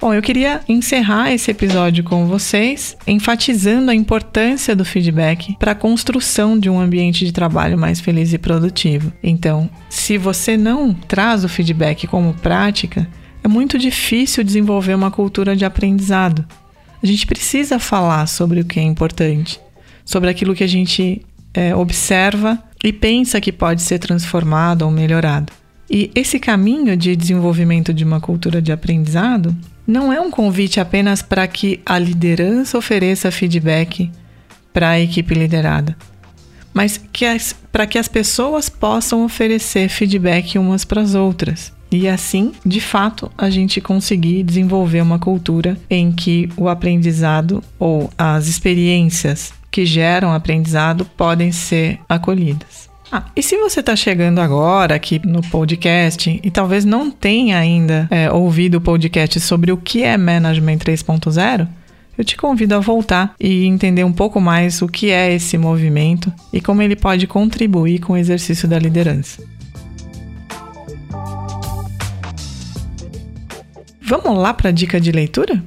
Bom, 0.00 0.12
eu 0.12 0.20
queria 0.20 0.60
encerrar 0.68 1.32
esse 1.32 1.50
episódio 1.50 2.04
com 2.04 2.26
vocês, 2.26 2.96
enfatizando 3.06 3.90
a 3.90 3.94
importância 3.94 4.74
do 4.74 4.84
feedback 4.84 5.56
para 5.58 5.72
a 5.72 5.74
construção 5.74 6.58
de 6.58 6.68
um 6.68 6.80
ambiente 6.80 7.24
de 7.24 7.32
trabalho 7.32 7.78
mais 7.78 8.00
feliz 8.00 8.32
e 8.32 8.38
produtivo. 8.38 9.12
Então, 9.22 9.70
se 9.88 10.18
você 10.18 10.56
não 10.56 10.92
traz 10.92 11.44
o 11.44 11.48
feedback 11.48 12.06
como 12.06 12.34
prática, 12.34 13.08
é 13.42 13.48
muito 13.48 13.78
difícil 13.78 14.42
desenvolver 14.42 14.94
uma 14.94 15.10
cultura 15.10 15.54
de 15.54 15.64
aprendizado. 15.64 16.44
A 17.02 17.06
gente 17.06 17.26
precisa 17.26 17.78
falar 17.78 18.26
sobre 18.26 18.60
o 18.60 18.64
que 18.64 18.80
é 18.80 18.82
importante, 18.82 19.60
sobre 20.04 20.28
aquilo 20.28 20.54
que 20.54 20.64
a 20.64 20.68
gente 20.68 21.22
é, 21.54 21.74
observa 21.74 22.62
e 22.82 22.92
pensa 22.92 23.40
que 23.40 23.52
pode 23.52 23.80
ser 23.80 24.00
transformado 24.00 24.82
ou 24.82 24.90
melhorado. 24.90 25.52
E 25.88 26.10
esse 26.14 26.40
caminho 26.40 26.96
de 26.96 27.14
desenvolvimento 27.14 27.94
de 27.94 28.04
uma 28.04 28.20
cultura 28.20 28.60
de 28.60 28.72
aprendizado 28.72 29.54
não 29.86 30.12
é 30.12 30.20
um 30.20 30.30
convite 30.30 30.80
apenas 30.80 31.22
para 31.22 31.46
que 31.46 31.80
a 31.84 31.98
liderança 31.98 32.78
ofereça 32.78 33.30
feedback 33.30 34.10
para 34.72 34.90
a 34.90 35.00
equipe 35.00 35.34
liderada, 35.34 35.96
mas 36.72 37.00
para 37.70 37.86
que 37.86 37.98
as 37.98 38.08
pessoas 38.08 38.68
possam 38.68 39.24
oferecer 39.24 39.88
feedback 39.88 40.58
umas 40.58 40.84
para 40.84 41.00
as 41.00 41.14
outras. 41.14 41.72
E 41.92 42.08
assim, 42.08 42.52
de 42.66 42.80
fato, 42.80 43.30
a 43.38 43.48
gente 43.48 43.80
conseguir 43.80 44.42
desenvolver 44.42 45.00
uma 45.00 45.18
cultura 45.18 45.78
em 45.88 46.10
que 46.10 46.48
o 46.56 46.68
aprendizado 46.68 47.62
ou 47.78 48.10
as 48.18 48.48
experiências 48.48 49.52
que 49.70 49.86
geram 49.86 50.32
aprendizado 50.32 51.04
podem 51.16 51.52
ser 51.52 52.00
acolhidas. 52.08 52.90
Ah, 53.16 53.26
e 53.36 53.44
se 53.44 53.56
você 53.56 53.78
está 53.78 53.94
chegando 53.94 54.40
agora 54.40 54.96
aqui 54.96 55.20
no 55.24 55.40
podcast 55.40 56.40
e 56.42 56.50
talvez 56.50 56.84
não 56.84 57.12
tenha 57.12 57.56
ainda 57.56 58.08
é, 58.10 58.28
ouvido 58.28 58.78
o 58.78 58.80
podcast 58.80 59.38
sobre 59.38 59.70
o 59.70 59.76
que 59.76 60.02
é 60.02 60.16
Management 60.16 60.78
3.0, 60.78 61.68
eu 62.18 62.24
te 62.24 62.36
convido 62.36 62.74
a 62.74 62.80
voltar 62.80 63.36
e 63.38 63.66
entender 63.66 64.02
um 64.02 64.12
pouco 64.12 64.40
mais 64.40 64.82
o 64.82 64.88
que 64.88 65.12
é 65.12 65.32
esse 65.32 65.56
movimento 65.56 66.32
e 66.52 66.60
como 66.60 66.82
ele 66.82 66.96
pode 66.96 67.28
contribuir 67.28 68.00
com 68.00 68.14
o 68.14 68.16
exercício 68.16 68.66
da 68.66 68.80
liderança. 68.80 69.40
Vamos 74.02 74.36
lá 74.36 74.52
para 74.52 74.70
a 74.70 74.72
dica 74.72 75.00
de 75.00 75.12
leitura? 75.12 75.62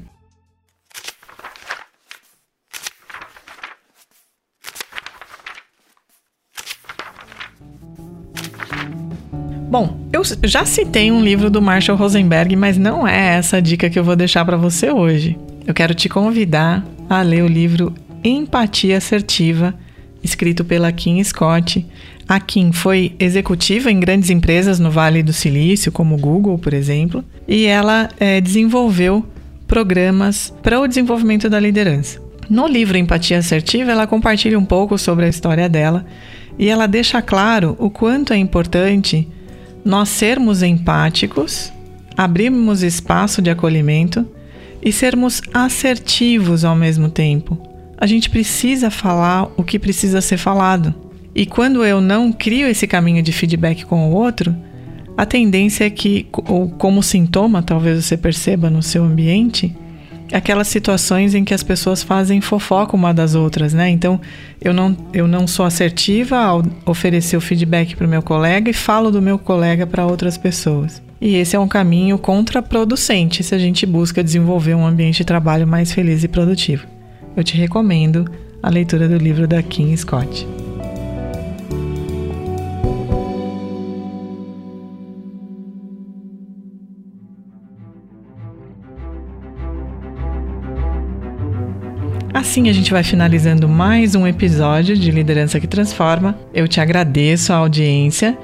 Bom, 9.69 9.99
eu 10.13 10.21
já 10.45 10.63
citei 10.65 11.11
um 11.11 11.21
livro 11.21 11.49
do 11.49 11.61
Marshall 11.61 11.97
Rosenberg, 11.97 12.55
mas 12.55 12.77
não 12.77 13.05
é 13.05 13.35
essa 13.35 13.57
a 13.57 13.59
dica 13.59 13.89
que 13.89 13.99
eu 13.99 14.03
vou 14.03 14.15
deixar 14.15 14.45
para 14.45 14.55
você 14.55 14.89
hoje. 14.89 15.37
Eu 15.65 15.73
quero 15.73 15.93
te 15.93 16.07
convidar 16.07 16.85
a 17.09 17.21
ler 17.21 17.43
o 17.43 17.47
livro 17.47 17.93
Empatia 18.23 18.97
Assertiva, 18.97 19.73
escrito 20.23 20.63
pela 20.63 20.89
Kim 20.93 21.21
Scott. 21.21 21.85
A 22.25 22.39
Kim 22.39 22.71
foi 22.71 23.13
executiva 23.19 23.91
em 23.91 23.99
grandes 23.99 24.29
empresas 24.29 24.79
no 24.79 24.89
Vale 24.89 25.21
do 25.21 25.33
Silício, 25.33 25.91
como 25.91 26.17
Google, 26.17 26.57
por 26.57 26.73
exemplo, 26.73 27.21
e 27.45 27.65
ela 27.65 28.07
é, 28.21 28.39
desenvolveu 28.39 29.25
programas 29.67 30.53
para 30.63 30.79
o 30.79 30.87
desenvolvimento 30.87 31.49
da 31.49 31.59
liderança. 31.59 32.21
No 32.49 32.67
livro 32.67 32.97
Empatia 32.97 33.39
Assertiva, 33.39 33.91
ela 33.91 34.07
compartilha 34.07 34.57
um 34.57 34.63
pouco 34.63 34.97
sobre 34.97 35.25
a 35.25 35.29
história 35.29 35.67
dela 35.67 36.05
e 36.57 36.69
ela 36.69 36.87
deixa 36.87 37.21
claro 37.21 37.75
o 37.77 37.89
quanto 37.89 38.31
é 38.31 38.37
importante 38.37 39.27
nós 39.87 40.09
sermos 40.09 40.61
empáticos, 40.61 41.71
abrirmos 42.17 42.83
espaço 42.83 43.41
de 43.41 43.49
acolhimento 43.49 44.27
e 44.83 44.91
sermos 44.91 45.41
assertivos 45.53 46.65
ao 46.65 46.75
mesmo 46.75 47.09
tempo. 47.09 47.57
A 47.97 48.05
gente 48.05 48.29
precisa 48.29 48.91
falar 48.91 49.49
o 49.55 49.63
que 49.63 49.79
precisa 49.79 50.19
ser 50.19 50.37
falado. 50.37 50.93
E 51.33 51.45
quando 51.45 51.85
eu 51.85 52.01
não 52.01 52.33
crio 52.33 52.67
esse 52.67 52.85
caminho 52.85 53.23
de 53.23 53.31
feedback 53.31 53.85
com 53.85 54.09
o 54.09 54.13
outro, 54.13 54.53
a 55.15 55.25
tendência 55.25 55.85
é 55.85 55.89
que, 55.89 56.27
ou 56.33 56.69
como 56.69 57.01
sintoma, 57.01 57.63
talvez 57.63 58.03
você 58.03 58.17
perceba 58.17 58.69
no 58.69 58.83
seu 58.83 59.05
ambiente, 59.05 59.73
aquelas 60.31 60.67
situações 60.67 61.33
em 61.33 61.43
que 61.43 61.53
as 61.53 61.63
pessoas 61.63 62.03
fazem 62.03 62.41
fofoca 62.41 62.95
uma 62.95 63.13
das 63.13 63.35
outras, 63.35 63.73
né? 63.73 63.89
Então, 63.89 64.19
eu 64.61 64.73
não, 64.73 64.95
eu 65.13 65.27
não 65.27 65.47
sou 65.47 65.65
assertiva 65.65 66.37
ao 66.37 66.63
oferecer 66.85 67.37
o 67.37 67.41
feedback 67.41 67.95
para 67.95 68.05
o 68.05 68.09
meu 68.09 68.21
colega 68.21 68.69
e 68.69 68.73
falo 68.73 69.11
do 69.11 69.21
meu 69.21 69.37
colega 69.39 69.85
para 69.87 70.05
outras 70.05 70.37
pessoas. 70.37 71.01
E 71.19 71.35
esse 71.35 71.55
é 71.55 71.59
um 71.59 71.67
caminho 71.67 72.17
contraproducente 72.17 73.43
se 73.43 73.55
a 73.55 73.57
gente 73.57 73.85
busca 73.85 74.23
desenvolver 74.23 74.75
um 74.75 74.85
ambiente 74.85 75.17
de 75.17 75.25
trabalho 75.25 75.67
mais 75.67 75.91
feliz 75.91 76.23
e 76.23 76.27
produtivo. 76.27 76.85
Eu 77.35 77.43
te 77.43 77.57
recomendo 77.57 78.29
a 78.61 78.69
leitura 78.69 79.07
do 79.07 79.17
livro 79.17 79.47
da 79.47 79.61
Kim 79.63 79.95
Scott. 79.95 80.66
Assim 92.37 92.69
a 92.69 92.71
gente 92.71 92.91
vai 92.91 93.03
finalizando 93.03 93.67
mais 93.67 94.13
um 94.13 94.27
episódio 94.27 94.95
de 94.95 95.09
Liderança 95.09 95.59
que 95.59 95.65
Transforma. 95.65 96.37
Eu 96.53 96.67
te 96.67 96.79
agradeço 96.79 97.51
a 97.51 97.55
audiência 97.55 98.37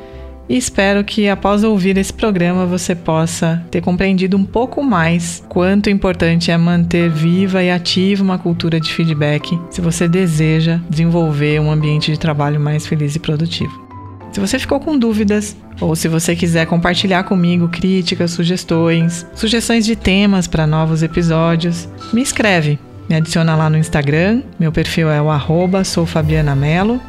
e 0.49 0.57
espero 0.57 1.03
que 1.03 1.29
após 1.29 1.63
ouvir 1.63 1.95
esse 1.99 2.11
programa 2.11 2.65
você 2.65 2.95
possa 2.95 3.63
ter 3.69 3.81
compreendido 3.81 4.35
um 4.35 4.43
pouco 4.43 4.81
mais 4.81 5.43
quanto 5.47 5.91
importante 5.91 6.49
é 6.49 6.57
manter 6.57 7.07
viva 7.07 7.61
e 7.61 7.69
ativa 7.69 8.23
uma 8.23 8.39
cultura 8.39 8.79
de 8.79 8.91
feedback 8.91 9.59
se 9.69 9.79
você 9.79 10.07
deseja 10.07 10.79
desenvolver 10.89 11.61
um 11.61 11.71
ambiente 11.71 12.11
de 12.11 12.17
trabalho 12.17 12.59
mais 12.59 12.87
feliz 12.87 13.15
e 13.15 13.19
produtivo. 13.19 13.79
Se 14.31 14.39
você 14.39 14.57
ficou 14.57 14.79
com 14.79 14.97
dúvidas 14.97 15.55
ou 15.79 15.95
se 15.95 16.07
você 16.07 16.35
quiser 16.35 16.65
compartilhar 16.65 17.25
comigo 17.25 17.69
críticas, 17.69 18.31
sugestões, 18.31 19.23
sugestões 19.35 19.85
de 19.85 19.95
temas 19.95 20.47
para 20.47 20.65
novos 20.65 21.03
episódios, 21.03 21.87
me 22.11 22.23
escreve 22.23 22.79
me 23.09 23.15
adiciona 23.15 23.55
lá 23.55 23.69
no 23.69 23.77
Instagram, 23.77 24.41
meu 24.59 24.71
perfil 24.71 25.09
é 25.09 25.21
o 25.21 25.29
arroba 25.29 25.83
soufabianamelo, 25.83 26.99